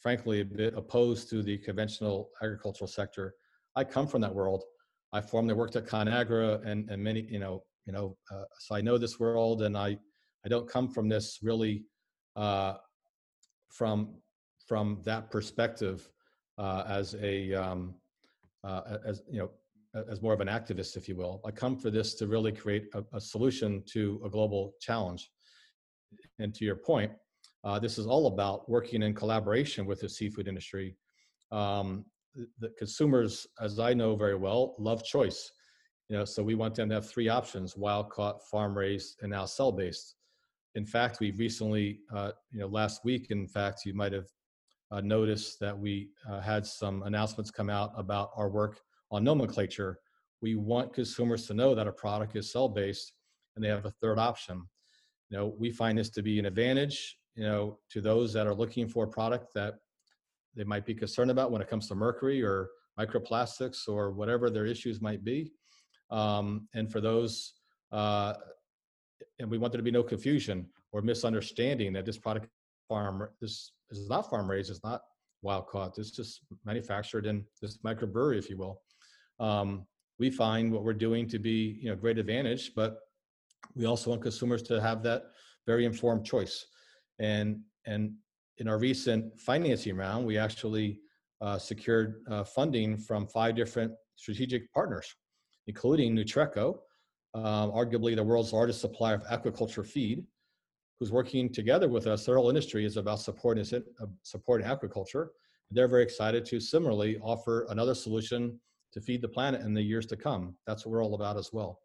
[0.00, 3.34] frankly a bit opposed to the conventional agricultural sector.
[3.76, 4.64] I come from that world.
[5.12, 8.80] I formerly worked at ConAgra and and many you know you know uh, so I
[8.82, 9.96] know this world and I
[10.44, 11.84] I don't come from this really
[12.36, 12.74] uh,
[13.70, 14.16] from
[14.66, 16.08] from that perspective
[16.58, 17.94] uh, as a um,
[18.64, 19.50] uh, as you know
[20.10, 21.40] as more of an activist, if you will.
[21.44, 25.30] I come for this to really create a, a solution to a global challenge.
[26.38, 27.12] And to your point,
[27.64, 30.96] uh, this is all about working in collaboration with the seafood industry.
[31.52, 35.50] Um, the, the consumers, as I know very well, love choice.
[36.08, 39.30] You know, so we want them to have three options: wild caught, farm raised, and
[39.30, 40.16] now cell based.
[40.74, 44.28] In fact, we recently, uh, you know, last week, in fact, you might have
[44.90, 49.98] uh, noticed that we uh, had some announcements come out about our work on nomenclature.
[50.40, 53.12] We want consumers to know that a product is cell based
[53.54, 54.66] and they have a third option.
[55.30, 58.54] You know, we find this to be an advantage, you know, to those that are
[58.54, 59.76] looking for a product that
[60.56, 64.66] they might be concerned about when it comes to mercury or microplastics or whatever their
[64.66, 65.52] issues might be.
[66.10, 67.54] Um, and for those,
[67.92, 68.34] uh,
[69.38, 72.48] and we want there to be no confusion or misunderstanding that this product
[72.88, 75.02] farm, this is not farm raised, it's not
[75.42, 75.96] wild caught.
[75.98, 78.82] It's just manufactured in this microbrewery, if you will.
[79.38, 79.86] Um,
[80.18, 82.98] we find what we're doing to be, you know, great advantage, but
[83.74, 85.24] we also want consumers to have that
[85.66, 86.66] very informed choice.
[87.18, 88.12] And and
[88.58, 91.00] in our recent financing round, we actually
[91.40, 95.14] uh, secured uh, funding from five different strategic partners,
[95.66, 96.76] including Nutreco,
[97.34, 100.24] um, arguably the world's largest supplier of aquaculture feed,
[100.98, 102.26] who's working together with us.
[102.26, 105.28] Their whole industry is about supporting, uh, supporting aquaculture.
[105.70, 108.60] They're very excited to similarly offer another solution
[108.92, 110.54] to feed the planet in the years to come.
[110.66, 111.80] That's what we're all about as well.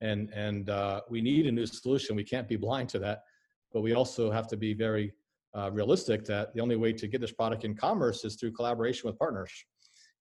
[0.00, 2.16] And, and uh, we need a new solution.
[2.16, 3.24] We can't be blind to that,
[3.72, 5.12] but we also have to be very
[5.54, 9.08] uh, realistic that the only way to get this product in commerce is through collaboration
[9.08, 9.52] with partners.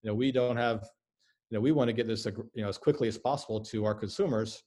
[0.01, 0.87] You know, we don't have,
[1.49, 3.93] you know, we want to get this, you know, as quickly as possible to our
[3.93, 4.63] consumers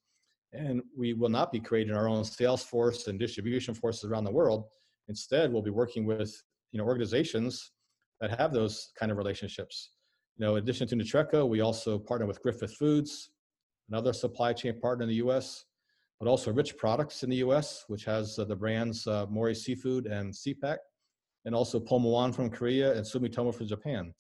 [0.53, 4.31] and we will not be creating our own sales force and distribution forces around the
[4.31, 4.65] world.
[5.09, 7.73] Instead, we'll be working with you know organizations
[8.21, 9.91] that have those kind of relationships.
[10.37, 13.31] You know, in addition to Nutreco, we also partner with Griffith Foods,
[13.93, 15.65] another supply chain partner in the U.S.,
[16.19, 20.07] but also Rich Products in the U.S., which has uh, the brands uh, Mori Seafood
[20.07, 20.79] and SeaPak,
[21.45, 24.15] and also Pulmuone from Korea and Sumitomo from Japan.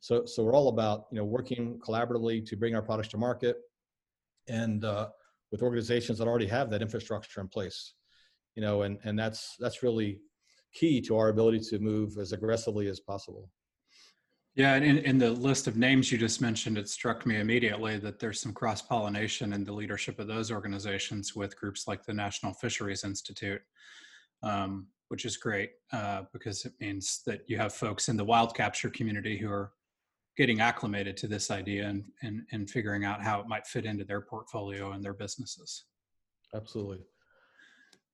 [0.00, 3.56] So, so we're all about you know working collaboratively to bring our products to market,
[4.48, 5.08] and uh,
[5.50, 7.94] with organizations that already have that infrastructure in place
[8.56, 10.18] you know and and that's that's really
[10.74, 13.48] key to our ability to move as aggressively as possible
[14.56, 17.98] yeah and in, in the list of names you just mentioned it struck me immediately
[17.98, 22.12] that there's some cross pollination in the leadership of those organizations with groups like the
[22.12, 23.60] national fisheries institute
[24.42, 28.54] um, which is great uh, because it means that you have folks in the wild
[28.56, 29.72] capture community who are
[30.36, 34.04] getting acclimated to this idea and, and, and figuring out how it might fit into
[34.04, 35.84] their portfolio and their businesses.
[36.54, 36.98] Absolutely.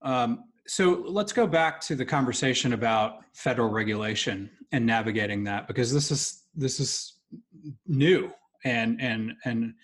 [0.02, 5.92] Um, so let's go back to the conversation about federal regulation and navigating that because
[5.92, 7.18] this is this is
[7.86, 8.30] new
[8.64, 9.74] and and and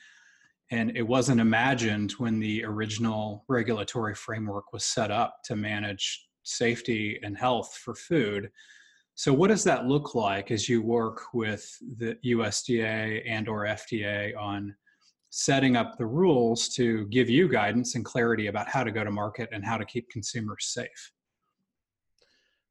[0.71, 7.19] and it wasn't imagined when the original regulatory framework was set up to manage safety
[7.23, 8.51] and health for food.
[9.15, 14.37] So what does that look like as you work with the USDA and or FDA
[14.37, 14.77] on
[15.31, 19.11] setting up the rules to give you guidance and clarity about how to go to
[19.11, 21.13] market and how to keep consumers safe?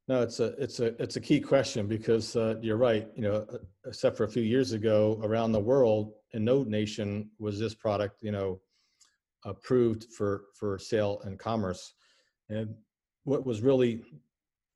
[0.08, 3.10] No, it's a it's a it's a key question because uh, you're right.
[3.16, 7.30] You know, uh, except for a few years ago, around the world, in no nation
[7.40, 8.62] was this product you know
[9.44, 11.94] approved for for sale and commerce.
[12.50, 12.74] And
[13.26, 14.04] what was really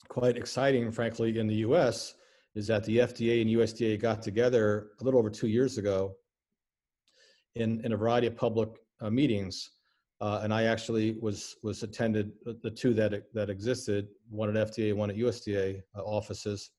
[0.10, 2.15] quite exciting, frankly, in the US
[2.54, 6.13] is that the FDA and USDA got together a little over two years ago
[7.56, 8.70] in, in a variety of public
[9.02, 9.72] uh, meetings.
[10.20, 14.94] Uh, and I actually was was attended the two that that existed, one at FDA,
[14.94, 16.70] one at USDA uh, offices,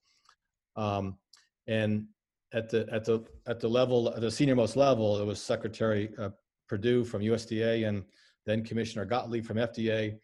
[0.76, 1.18] um,
[1.66, 2.06] and
[2.54, 6.10] at the at the at the level, at the senior most level, it was Secretary
[6.18, 6.30] uh,
[6.68, 8.04] Perdue from USDA and
[8.46, 10.18] then Commissioner Gottlieb from FDA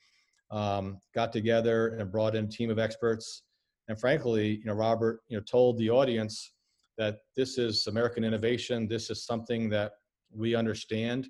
[0.51, 3.43] um, got together and brought in a team of experts.
[3.89, 6.53] And frankly, you know, Robert, you know, told the audience
[6.97, 8.89] that this is American innovation.
[8.89, 9.93] This is something that
[10.35, 11.29] we understand.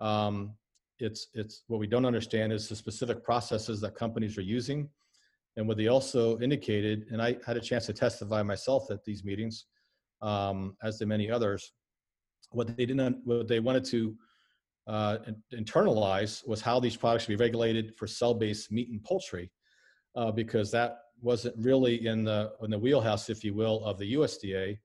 [0.00, 0.54] Um,
[0.98, 4.88] it's it's what we don't understand is the specific processes that companies are using.
[5.56, 9.24] And what they also indicated, and I had a chance to testify myself at these
[9.24, 9.66] meetings,
[10.22, 11.72] um, as did many others,
[12.50, 14.16] what they didn't, what they wanted to
[14.86, 15.18] uh,
[15.52, 19.50] internalize was how these products should be regulated for cell-based meat and poultry,
[20.14, 24.14] uh, because that wasn't really in the in the wheelhouse, if you will, of the
[24.14, 24.78] USDA.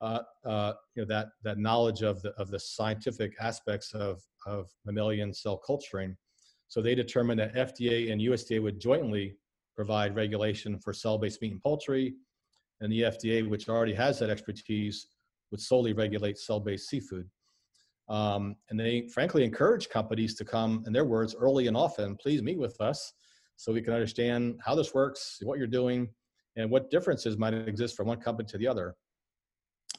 [0.00, 4.68] Uh, uh, you know that that knowledge of the of the scientific aspects of of
[4.84, 6.14] mammalian cell culturing.
[6.68, 9.36] So they determined that FDA and USDA would jointly
[9.74, 12.14] provide regulation for cell-based meat and poultry,
[12.80, 15.06] and the FDA, which already has that expertise,
[15.50, 17.28] would solely regulate cell-based seafood.
[18.08, 22.42] Um, and they frankly encourage companies to come, in their words, early and often, please
[22.42, 23.12] meet with us
[23.56, 26.08] so we can understand how this works, what you're doing,
[26.56, 28.94] and what differences might exist from one company to the other.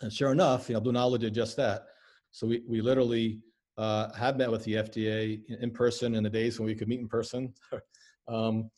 [0.01, 1.88] And sure enough, you know, BlueNalu did just that.
[2.31, 3.39] So we, we literally
[3.77, 6.99] uh, have met with the FDA in person in the days when we could meet
[6.99, 7.53] in person
[8.27, 8.69] um,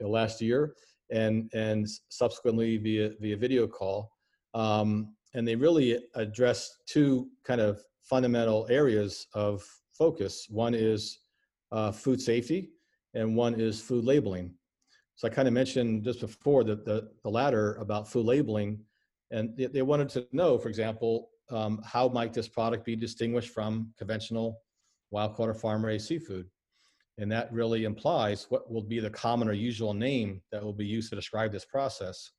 [0.00, 0.74] last year
[1.10, 4.10] and, and subsequently via, via video call.
[4.54, 10.46] Um, and they really addressed two kind of fundamental areas of focus.
[10.48, 11.20] One is
[11.72, 12.70] uh, food safety,
[13.14, 14.54] and one is food labeling.
[15.16, 18.80] So I kind of mentioned just before that the, the latter about food labeling,
[19.34, 23.92] and they, wanted to know, for example, um, how might this product be distinguished from
[23.98, 24.60] conventional
[25.10, 26.46] wild caught or farm raised seafood?
[27.18, 30.86] And that really implies what will be the common or usual name that will be
[30.86, 32.30] used to describe this process.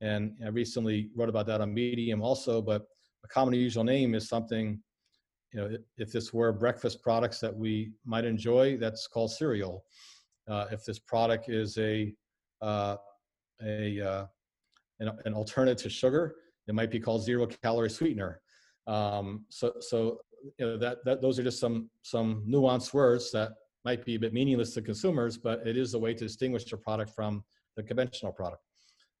[0.00, 2.82] And I recently wrote about that on Medium also, but
[3.24, 4.80] a common or usual name is something
[5.52, 9.84] you know, if this were breakfast products that we might enjoy, that's called cereal.
[10.48, 12.12] Uh, if this product is a
[12.60, 12.96] uh,
[13.62, 14.26] a uh,
[15.00, 16.36] an, an, alternative to sugar,
[16.68, 18.40] it might be called zero calorie sweetener.
[18.86, 20.20] Um, so so
[20.58, 23.52] you know, that that those are just some some nuanced words that
[23.84, 26.76] might be a bit meaningless to consumers, but it is a way to distinguish a
[26.76, 27.44] product from
[27.76, 28.62] the conventional product.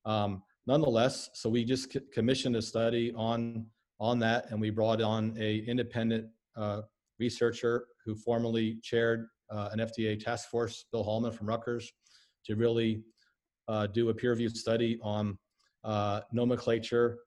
[0.06, 3.66] Um, nonetheless, so we just commissioned a study on
[4.00, 6.82] on that, and we brought on a independent uh,
[7.18, 11.92] researcher who formerly chaired uh, an FDA task force, Bill Hallman from Rutgers,
[12.46, 13.02] to really
[13.68, 15.38] uh, do a peer-reviewed study on
[15.84, 17.18] uh, nomenclature.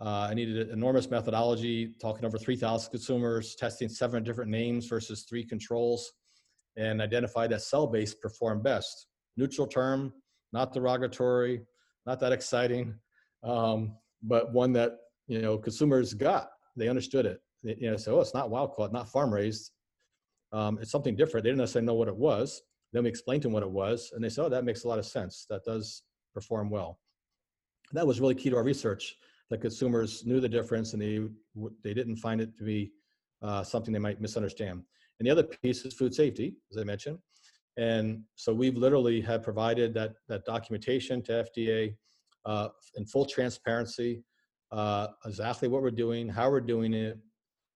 [0.00, 5.24] Uh, I needed an enormous methodology, talking over 3,000 consumers, testing seven different names versus
[5.28, 6.12] three controls,
[6.76, 9.06] and identified that cell-based performed best.
[9.36, 10.12] Neutral term,
[10.52, 11.62] not derogatory,
[12.06, 12.94] not that exciting,
[13.42, 14.92] um, but one that
[15.26, 16.48] you know consumers got.
[16.76, 17.40] They understood it.
[17.62, 19.72] They, you know so oh it's not wild caught not farm raised.
[20.52, 21.44] Um, it's something different.
[21.44, 22.62] They didn't necessarily know what it was.
[22.92, 24.88] Then we explained to them what it was and they said oh that makes a
[24.88, 25.46] lot of sense.
[25.50, 26.98] That does perform well
[27.92, 29.16] that was really key to our research
[29.50, 31.20] that consumers knew the difference and they
[31.82, 32.92] they didn't find it to be
[33.42, 34.82] uh, something they might misunderstand
[35.18, 37.18] and the other piece is food safety as i mentioned
[37.76, 41.94] and so we've literally have provided that that documentation to fda
[42.46, 44.22] uh, in full transparency
[44.74, 47.18] uh, exactly what we're doing, how we're doing it,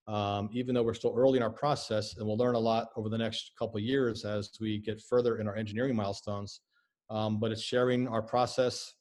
[0.08, 3.08] um, even though we're still early in our process, and we'll learn a lot over
[3.08, 6.60] the next couple years as we get further in our engineering milestones.
[7.08, 8.94] Um, but it's sharing our process,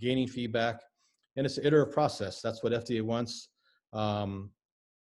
[0.00, 0.80] gaining feedback,
[1.36, 2.40] and it's an iterative process.
[2.40, 3.48] That's what FDA wants.
[3.92, 4.50] Um,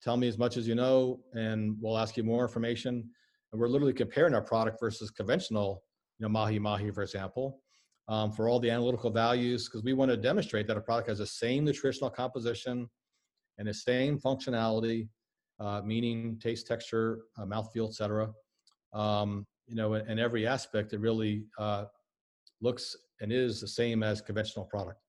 [0.02, 3.10] tell me as much as you know, and we'll ask you more information.
[3.52, 5.84] And we're literally comparing our product versus conventional,
[6.20, 7.62] you know, mahi mahi, for example
[8.08, 11.20] um, for all the analytical values because we want to demonstrate that a product has
[11.20, 12.90] the same nutritional composition
[13.58, 15.08] and the same functionality,
[15.60, 18.30] uh, meaning taste, texture, uh, mouthfeel, etc.
[18.94, 21.86] Um, you know, in, in, every aspect, it really uh,
[22.62, 25.00] looks and is the same as conventional product.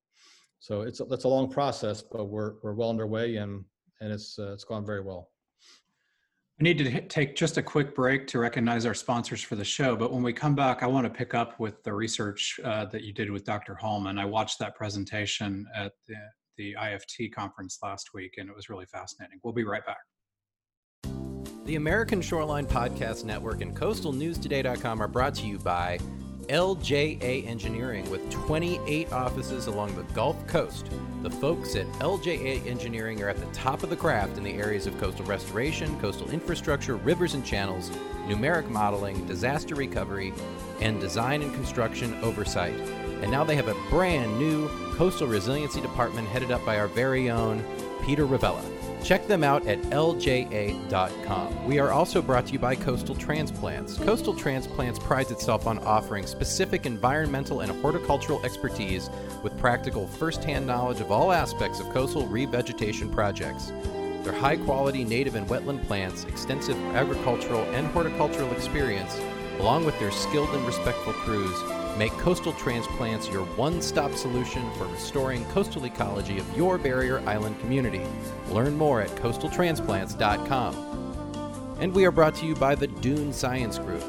[0.59, 3.65] So it's a, it's a long process, but we're we're well underway and
[4.01, 5.31] and it's uh, it's gone very well.
[6.59, 9.95] We need to take just a quick break to recognize our sponsors for the show.
[9.95, 13.03] But when we come back, I want to pick up with the research uh, that
[13.03, 13.75] you did with Dr.
[13.75, 14.19] Hallman.
[14.19, 16.15] I watched that presentation at the,
[16.57, 19.39] the IFT conference last week, and it was really fascinating.
[19.43, 19.99] We'll be right back.
[21.67, 25.99] The American Shoreline Podcast Network and CoastalNewsToday.com are brought to you by
[26.49, 30.89] LJA Engineering with 28 offices along the Gulf Coast.
[31.23, 34.87] The folks at LJA Engineering are at the top of the craft in the areas
[34.87, 37.91] of coastal restoration, coastal infrastructure, rivers and channels,
[38.27, 40.33] numeric modeling, disaster recovery,
[40.81, 42.79] and design and construction oversight.
[43.23, 47.31] And now they have a brand new coastal resiliency department headed up by our very
[47.31, 47.65] own
[48.05, 48.63] Peter Ravella.
[49.07, 51.65] Check them out at lja.com.
[51.65, 53.99] We are also brought to you by Coastal Transplants.
[53.99, 59.09] Coastal Transplants prides itself on offering specific environmental and horticultural expertise
[59.45, 63.73] with practical first-hand knowledge of all aspects of coastal revegetation projects.
[64.25, 69.21] Their high quality native and wetland plants, extensive agricultural and horticultural experience,
[69.61, 71.57] along with their skilled and respectful crews,
[71.97, 77.59] Make Coastal Transplants your one stop solution for restoring coastal ecology of your barrier island
[77.61, 78.03] community.
[78.51, 81.77] Learn more at coastaltransplants.com.
[81.81, 84.05] And we are brought to you by the Dune Science Group.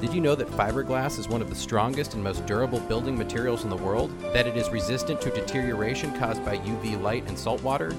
[0.00, 3.64] Did you know that fiberglass is one of the strongest and most durable building materials
[3.64, 4.16] in the world?
[4.32, 7.92] That it is resistant to deterioration caused by UV light and salt water?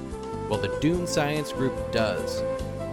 [0.49, 2.41] Well, the Dune Science Group does.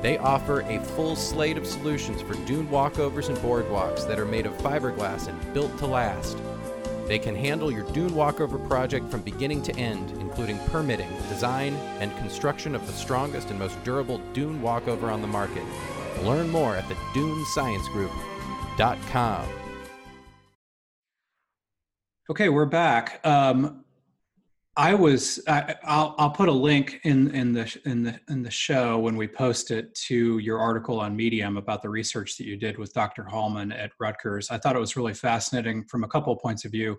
[0.03, 4.47] They offer a full slate of solutions for dune walkovers and boardwalks that are made
[4.47, 6.39] of fiberglass and built to last.
[7.07, 12.17] They can handle your dune walkover project from beginning to end, including permitting, design, and
[12.19, 15.65] construction of the strongest and most durable dune walkover on the market.
[16.23, 19.49] Learn more at the dunesciencegroup.com.
[22.31, 23.21] Okay, we're back.
[23.27, 23.80] Um,
[24.81, 25.39] I was.
[25.47, 29.15] I, will I'll put a link in in the in the in the show when
[29.15, 32.95] we post it to your article on Medium about the research that you did with
[32.95, 33.25] Dr.
[33.25, 34.51] Hallman at Rutgers.
[34.51, 36.97] I thought it was really fascinating from a couple of points of view.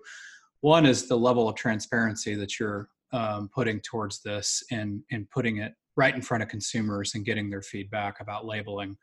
[0.60, 5.56] One is the level of transparency that you're um, putting towards this and and putting
[5.56, 8.96] it right in front of consumers and getting their feedback about labeling.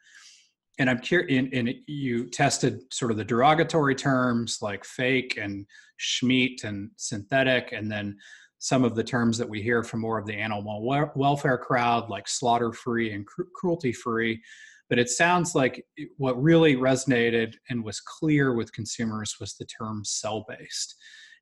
[0.80, 1.38] And I'm curious.
[1.38, 5.66] And, and you tested sort of the derogatory terms like fake and
[6.00, 8.16] schmeat and synthetic, and then
[8.60, 10.86] some of the terms that we hear from more of the animal
[11.16, 14.42] welfare crowd, like slaughter free and cru- cruelty free.
[14.90, 15.86] But it sounds like
[16.18, 20.96] what really resonated and was clear with consumers was the term cell based.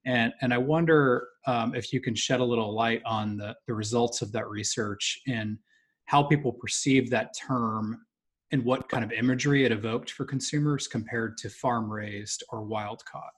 [0.06, 3.74] And, and I wonder um, if you can shed a little light on the, the
[3.74, 5.58] results of that research and
[6.06, 8.00] how people perceive that term
[8.52, 13.04] and what kind of imagery it evoked for consumers compared to farm raised or wild
[13.06, 13.34] caught.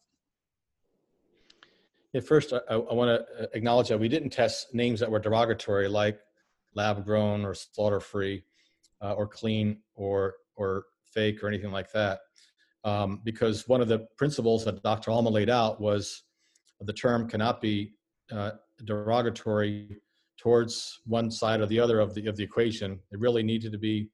[2.16, 5.88] At first, I, I want to acknowledge that we didn't test names that were derogatory,
[5.88, 6.20] like
[6.74, 8.44] lab grown or slaughter free,
[9.02, 12.20] uh, or clean or or fake or anything like that,
[12.84, 15.12] um, because one of the principles that Dr.
[15.12, 16.24] Hallman laid out was
[16.82, 17.94] the term cannot be
[18.32, 18.52] uh,
[18.86, 19.98] derogatory
[20.38, 23.00] towards one side or the other of the of the equation.
[23.12, 24.10] It really needed to be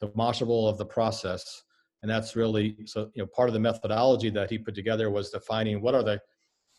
[0.00, 1.62] demonstrable of the process,
[2.02, 3.10] and that's really so.
[3.14, 6.20] You know, part of the methodology that he put together was defining what are the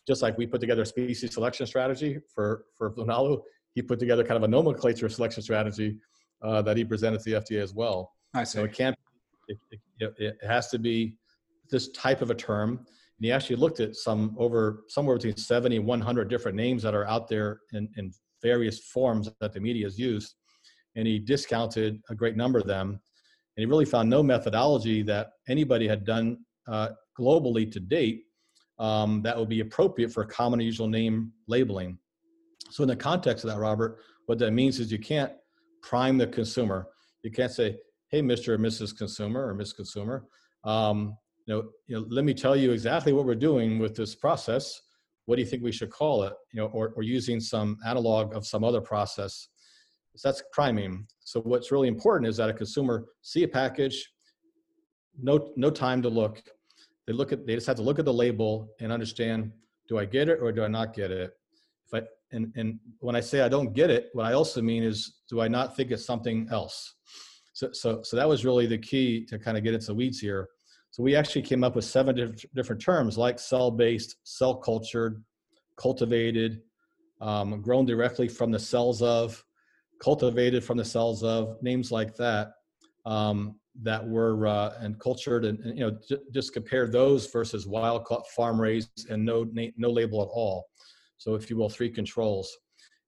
[0.06, 3.40] just like we put together a species selection strategy for for BlueNalu,
[3.74, 5.96] he put together kind of a nomenclature selection strategy
[6.42, 8.12] uh, that he presented to the FDA as well.
[8.34, 8.58] I see.
[8.58, 8.96] So it can't.
[9.48, 9.58] It,
[10.00, 11.16] it, it, has to be
[11.70, 12.78] this type of a term.
[12.78, 16.94] And he actually looked at some over somewhere between 70 and 100 different names that
[16.94, 18.10] are out there in, in
[18.42, 20.34] various forms that the media has used.
[20.96, 22.88] And he discounted a great number of them.
[22.88, 28.22] And he really found no methodology that anybody had done uh, globally to date
[28.78, 31.98] um, that would be appropriate for common usual name labeling.
[32.70, 35.32] So in the context of that, Robert, what that means is you can't
[35.82, 36.88] prime the consumer.
[37.22, 38.48] You can't say, "Hey, Mr.
[38.48, 38.96] or Mrs.
[38.96, 40.26] Consumer or Miss Consumer,
[40.64, 41.16] um,
[41.46, 44.80] you, know, you know, let me tell you exactly what we're doing with this process.
[45.26, 46.32] What do you think we should call it?
[46.52, 49.48] You know, or, or using some analog of some other process.
[50.16, 51.06] So that's priming.
[51.20, 54.10] So what's really important is that a consumer see a package,
[55.20, 56.42] no no time to look,
[57.06, 59.52] they look at they just have to look at the label and understand
[59.88, 61.32] do i get it or do i not get it?
[61.86, 64.82] If i and and when i say i don't get it what i also mean
[64.82, 66.94] is do i not think it's something else?
[67.52, 70.18] So so so that was really the key to kind of get into the weeds
[70.18, 70.48] here.
[70.90, 75.22] So we actually came up with seven diff- different terms like cell based cell cultured
[75.76, 76.62] cultivated
[77.20, 79.42] um, grown directly from the cells of
[80.00, 82.52] cultivated from the cells of names like that.
[83.06, 87.66] Um, that were uh, and cultured and, and you know j- just compare those versus
[87.66, 89.46] wild caught farm raised and no
[89.76, 90.66] no label at all.
[91.18, 92.56] So if you will three controls.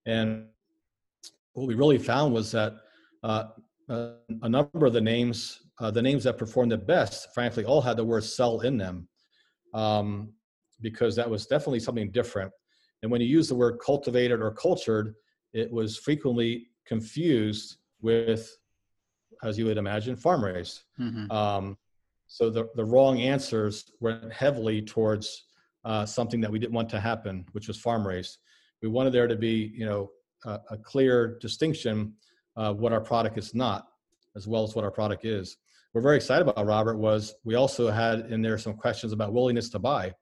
[0.07, 0.47] And
[1.53, 2.75] what we really found was that
[3.23, 3.45] uh,
[3.89, 4.11] uh,
[4.43, 7.97] a number of the names uh, the names that performed the best frankly all had
[7.97, 9.09] the word cell in them
[9.75, 10.33] um,
[10.81, 12.51] because that was definitely something different.
[13.03, 15.15] And when you use the word cultivated or cultured
[15.53, 18.51] it was frequently confused with
[19.43, 20.83] as you would imagine, farm raised.
[21.01, 21.31] Mm-hmm.
[21.31, 21.77] Um,
[22.27, 25.45] so the, the wrong answers went heavily towards
[25.85, 28.39] uh, something that we didn't want to happen, which was farm raised.
[28.83, 30.11] We wanted there to be, you know,
[30.45, 32.15] a, a clear distinction
[32.57, 33.87] of what our product is not,
[34.35, 35.57] as well as what our product is.
[35.95, 39.71] We're very excited about Robert was we also had in there some questions about willingness
[39.71, 40.13] to buy,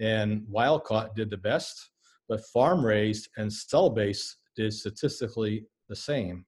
[0.00, 1.90] and wild caught did the best,
[2.28, 6.46] but farm raised and cell based did statistically the same.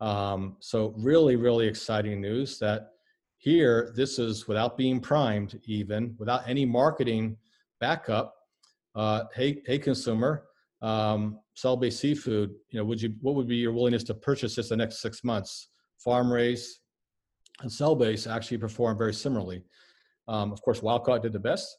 [0.00, 2.90] Um, so really, really exciting news that
[3.38, 7.36] here this is without being primed, even without any marketing
[7.80, 8.34] backup.
[8.94, 10.44] Uh, hey, hey, consumer,
[10.82, 12.54] um, cell-based seafood.
[12.70, 15.22] You know, would you what would be your willingness to purchase this the next six
[15.24, 15.68] months?
[15.98, 16.78] Farm raised
[17.60, 19.62] and cell-based actually perform very similarly.
[20.28, 21.76] Um, of course, wild caught did the best,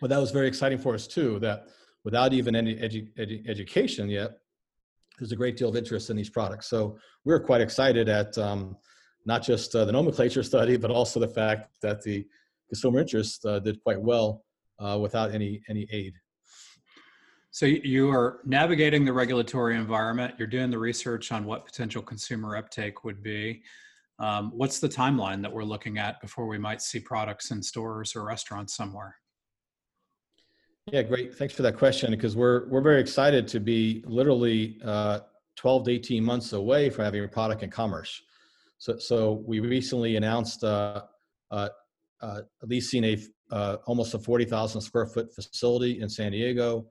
[0.00, 1.38] but that was very exciting for us too.
[1.40, 1.66] That
[2.04, 4.38] without even any edu- edu- education yet,
[5.18, 6.68] there's a great deal of interest in these products.
[6.68, 8.76] So we are quite excited at um,
[9.24, 12.26] not just uh, the nomenclature study, but also the fact that the
[12.68, 14.44] consumer interest uh, did quite well
[14.78, 16.14] uh, without any any aid.
[17.50, 20.34] So you are navigating the regulatory environment.
[20.38, 23.62] You're doing the research on what potential consumer uptake would be.
[24.18, 28.14] Um, what's the timeline that we're looking at before we might see products in stores
[28.14, 29.16] or restaurants somewhere?
[30.92, 31.34] Yeah, great.
[31.34, 35.18] Thanks for that question because we're we're very excited to be literally uh,
[35.56, 38.22] 12 to 18 months away from having a product in commerce.
[38.78, 41.02] So so we recently announced uh,
[41.50, 41.70] uh,
[42.20, 43.18] uh leasing a
[43.50, 46.86] uh, almost a 40,000 square foot facility in San Diego.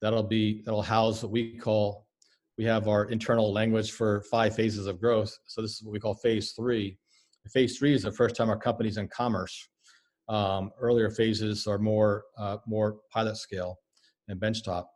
[0.00, 2.06] That'll be that'll house what we call
[2.56, 5.36] we have our internal language for five phases of growth.
[5.46, 6.96] So this is what we call phase three.
[7.52, 9.68] Phase three is the first time our company's in commerce.
[10.28, 13.78] Um, earlier phases are more uh, more pilot scale
[14.28, 14.86] and benchtop.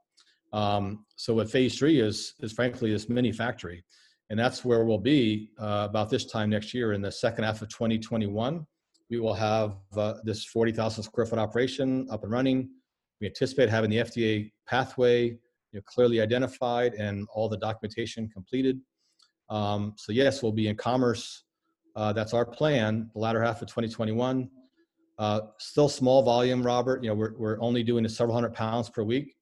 [0.53, 3.85] Um, so what phase three is is frankly this mini factory,
[4.31, 7.63] and that's where we'll be uh, about this time next year in the second half
[7.63, 8.67] of 2021.
[9.11, 12.69] We will have uh, this 40,000 square foot operation up and running.
[13.21, 15.39] We anticipate having the FDA pathway you
[15.75, 18.81] know, clearly identified and all the documentation completed.
[19.49, 21.45] Um, so yes, we'll be in commerce.
[21.95, 23.11] Uh, that's our plan.
[23.15, 24.51] The latter half of 2021.
[25.19, 27.03] Uh, still small volume, Robert.
[27.03, 29.35] You know, we're, we're only doing several hundred pounds per week.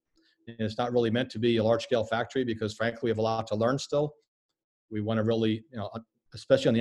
[0.46, 3.18] And it's not really meant to be a large scale factory because frankly, we have
[3.18, 4.14] a lot to learn still.
[4.90, 5.90] We want to really, you know,
[6.34, 6.80] especially on the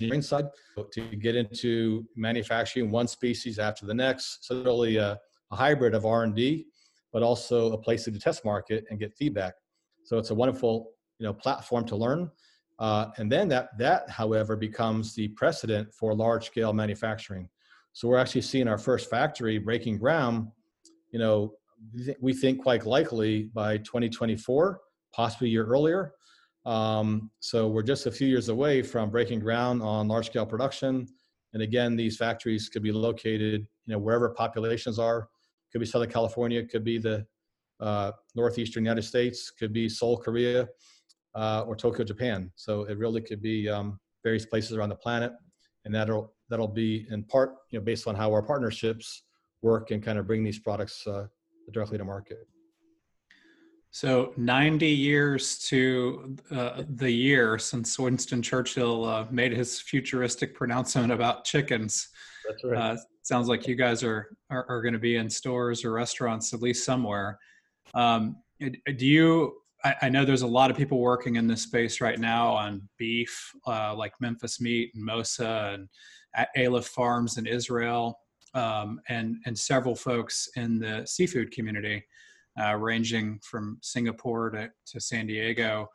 [0.00, 0.46] engineering side,
[0.92, 4.46] to get into manufacturing one species after the next.
[4.46, 5.18] So really a,
[5.50, 6.66] a hybrid of R&D,
[7.12, 9.54] but also a place to test market and get feedback.
[10.04, 12.30] So it's a wonderful, you know, platform to learn.
[12.78, 17.48] Uh, and then that, that, however, becomes the precedent for large scale manufacturing.
[17.92, 20.48] So we're actually seeing our first factory breaking ground,
[21.12, 21.54] you know,
[22.20, 24.80] we think quite likely by 2024,
[25.12, 26.12] possibly a year earlier.
[26.66, 31.06] Um, so we're just a few years away from breaking ground on large scale production.
[31.52, 35.28] And again, these factories could be located, you know, wherever populations are.
[35.72, 37.24] Could be Southern California, could be the
[37.80, 40.68] uh, northeastern United States, could be Seoul, Korea,
[41.34, 42.50] uh, or Tokyo, Japan.
[42.56, 45.32] So it really could be um, various places around the planet,
[45.84, 49.22] and that'll that'll be in part, you know, based on how our partnerships
[49.62, 51.26] work and kind of bring these products uh,
[51.72, 52.48] directly to market.
[53.92, 61.12] So 90 years to uh, the year since Winston Churchill uh, made his futuristic pronouncement
[61.12, 62.08] about chickens.
[62.48, 62.92] That's right.
[62.92, 66.54] Uh, sounds like you guys are are, are going to be in stores or restaurants
[66.54, 67.38] at least somewhere.
[67.94, 69.54] Um, do you?
[69.82, 72.86] I, I, know there's a lot of people working in this space right now on
[72.98, 75.88] beef, uh, like Memphis Meat and Mosa and
[76.56, 78.18] Aleph Farms in Israel,
[78.54, 82.04] um, and and several folks in the seafood community
[82.60, 85.88] uh, ranging from Singapore to, to San Diego.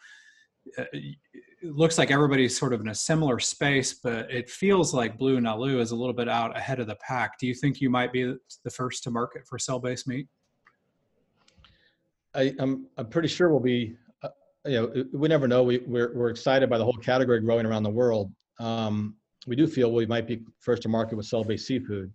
[0.77, 1.15] Uh, it
[1.61, 5.91] looks like everybody's sort of in a similar space, but it feels like BlueNalu is
[5.91, 7.37] a little bit out ahead of the pack.
[7.39, 10.27] Do you think you might be the first to market for cell-based meat?
[12.33, 13.95] I, am I'm, I'm pretty sure we'll be.
[14.23, 14.29] Uh,
[14.65, 15.63] you know, we never know.
[15.63, 18.31] We we're we're excited by the whole category growing around the world.
[18.59, 19.15] Um,
[19.45, 22.11] we do feel we might be first to market with cell-based seafood.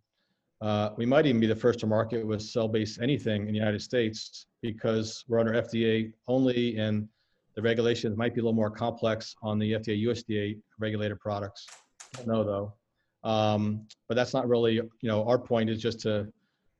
[0.60, 3.80] Uh, we might even be the first to market with cell-based anything in the United
[3.80, 7.08] States because we're under FDA only, and
[7.54, 11.66] the regulations might be a little more complex on the FDA USDA regulated products.
[12.14, 16.00] I don't know though, um, but that's not really you know our point is just
[16.00, 16.30] to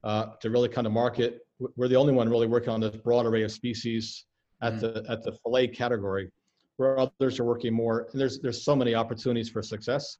[0.05, 1.41] uh, to really kind of market.
[1.77, 4.27] We're the only one really working on this broad array of species
[4.63, 4.81] at mm.
[4.81, 6.31] the at the fillet category,
[6.77, 8.09] where others are working more.
[8.13, 10.19] And there's there's so many opportunities for success,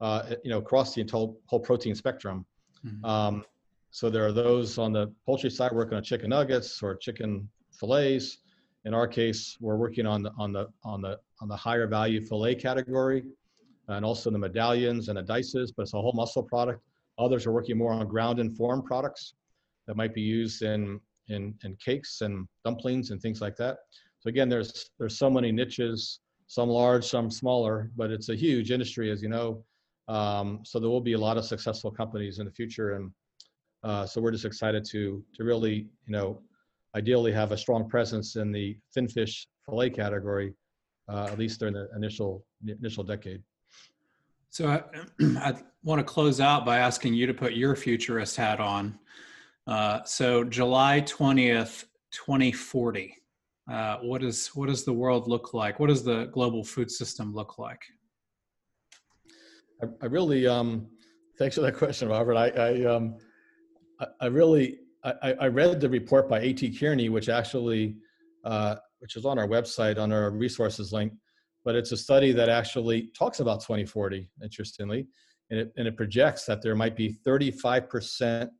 [0.00, 2.46] uh, you know, across the whole, whole protein spectrum.
[2.86, 3.04] Mm-hmm.
[3.04, 3.44] Um,
[3.90, 8.38] so there are those on the poultry side working on chicken nuggets or chicken fillets.
[8.84, 12.24] In our case, we're working on the on the on the on the higher value
[12.24, 13.24] fillet category,
[13.88, 15.72] and also the medallions and the dices.
[15.76, 16.80] But it's a whole muscle product.
[17.18, 19.34] Others are working more on ground and form products.
[19.86, 23.78] that might be used in in, in cakes and dumplings and things like that.
[24.20, 28.70] So again, there's there's so many niches, some large, some smaller, but it's a huge
[28.70, 29.64] industry, as you know.
[30.08, 33.10] Um, so there will be a lot of successful companies in the future, and
[33.84, 36.42] uh, so we're just excited to to really, you know,
[36.96, 40.54] ideally have a strong presence in the fin fish fillet category,
[41.08, 43.42] uh, at least during the initial initial decade.
[44.50, 44.82] So I,
[45.38, 48.98] I want to close out by asking you to put your futurist hat on.
[49.66, 53.16] Uh, so July 20th, 2040.
[53.70, 55.78] Uh, what is what does the world look like?
[55.78, 57.80] What does the global food system look like?
[59.82, 60.86] I, I really um,
[61.38, 62.36] thanks for that question, Robert.
[62.36, 63.16] I I, um,
[64.00, 66.76] I, I really I, I, read the report by A.T.
[66.78, 67.96] Kearney, which actually
[68.44, 71.12] uh, which is on our website on our resources link,
[71.64, 74.30] but it's a study that actually talks about 2040.
[74.42, 75.06] Interestingly,
[75.50, 78.50] and it and it projects that there might be 35 percent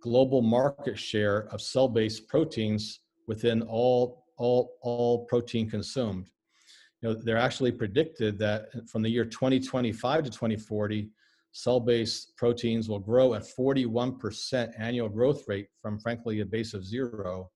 [0.00, 6.30] global market share of cell-based proteins within all all all protein consumed.
[7.00, 11.10] You know, they're actually predicted that from the year 2025 to 2040,
[11.52, 17.50] cell-based proteins will grow at 41% annual growth rate from frankly a base of zero,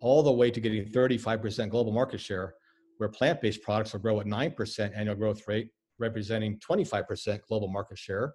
[0.00, 2.54] all the way to getting 35% global market share,
[2.98, 8.34] where plant-based products will grow at 9% annual growth rate, representing 25% global market share.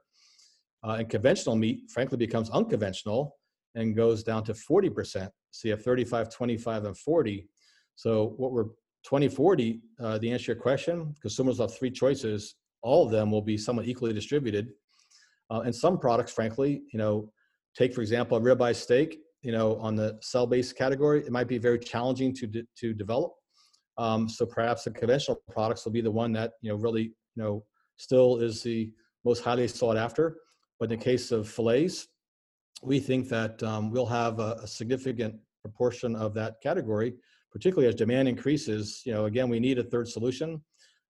[0.83, 3.35] Uh, and conventional meat, frankly, becomes unconventional
[3.75, 5.29] and goes down to 40%.
[5.51, 7.47] So you have 35, 25, and 40.
[7.95, 8.65] So what we're
[9.03, 12.55] 2040, uh, the answer to your question, consumers have three choices.
[12.81, 14.69] All of them will be somewhat equally distributed.
[15.49, 17.31] Uh, and some products, frankly, you know,
[17.75, 19.19] take for example a ribeye steak.
[19.41, 23.31] You know, on the cell-based category, it might be very challenging to de- to develop.
[23.97, 27.43] Um, so perhaps the conventional products will be the one that you know really you
[27.43, 27.63] know
[27.97, 28.91] still is the
[29.23, 30.37] most highly sought after.
[30.79, 32.07] But in the case of fillets,
[32.81, 37.15] we think that um, we'll have a, a, significant proportion of that category,
[37.51, 39.01] particularly as demand increases.
[39.05, 40.61] You know, again, we need a third solution,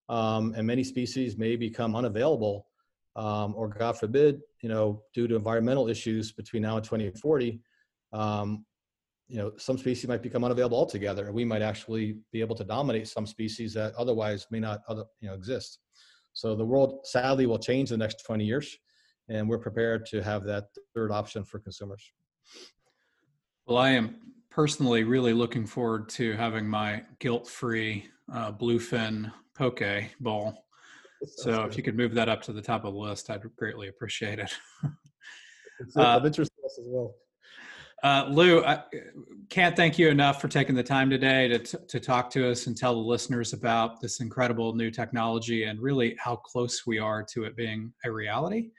[0.08, 2.68] um, and many species may become unavailable,
[3.16, 7.62] um, or God forbid, you know, due to environmental issues between now and 2040.
[8.14, 8.66] Um,
[9.28, 11.32] you know, some species might become unavailable altogether.
[11.32, 15.28] We might actually be able to dominate some species that otherwise may not, other, you
[15.28, 15.80] know, exist.
[16.34, 18.78] So the world sadly will change in the next 20 years
[19.30, 22.12] and we're prepared to have that third option for consumers.
[23.66, 24.16] Well, I am
[24.52, 29.84] personally really looking forward to having my guilt-free uh, bluefin poke
[30.20, 30.66] bowl.
[31.26, 31.72] So good.
[31.72, 34.39] if you could move that up to the top of the list, I'd greatly appreciate
[34.39, 34.54] it.
[35.95, 37.14] uh, of interest to us as well.
[38.02, 38.82] Uh, Lou, I
[39.50, 42.68] can't thank you enough for taking the time today to, t- to talk to us
[42.68, 47.24] and tell the listeners about this incredible new technology and really how close we are
[47.34, 48.70] to it being a reality.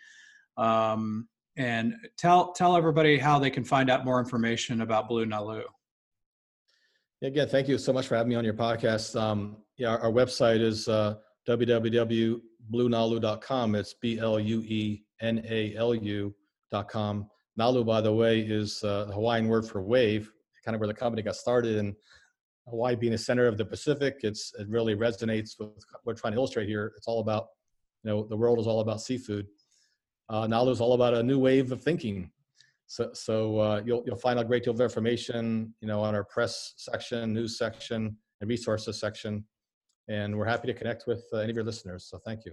[0.57, 5.62] Um, and tell tell everybody how they can find out more information about BlueNalu.
[7.22, 9.20] Again, thank you so much for having me on your podcast.
[9.20, 13.74] Um, yeah, our, our, website is uh, www.bluenalu.com.
[13.74, 17.28] It's B L U E N A L U.com.
[17.59, 20.32] Nalu, by the way, is uh, the Hawaiian word for wave,
[20.64, 21.76] kind of where the company got started.
[21.76, 21.94] And
[22.68, 26.32] Hawaii being the center of the Pacific, it's it really resonates with what we're trying
[26.32, 26.94] to illustrate here.
[26.96, 27.48] It's all about,
[28.03, 29.46] you know, the world is all about seafood
[30.31, 32.31] uh, Nalu is all about a new wave of thinking.
[32.87, 36.24] So, so uh, you'll you'll find a great deal of information, you know, on our
[36.24, 39.45] press section, news section, and resources section,
[40.09, 42.07] and we're happy to connect with uh, any of your listeners.
[42.09, 42.53] So, thank you.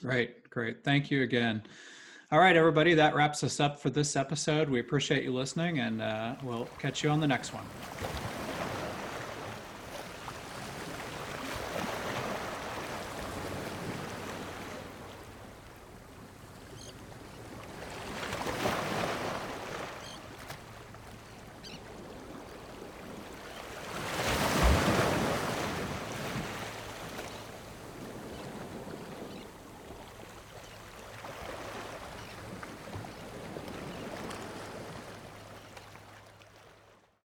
[0.00, 0.84] Great, great.
[0.84, 1.62] Thank you again.
[2.32, 4.68] All right, everybody, that wraps us up for this episode.
[4.68, 7.64] We appreciate you listening, and uh, we'll catch you on the next one.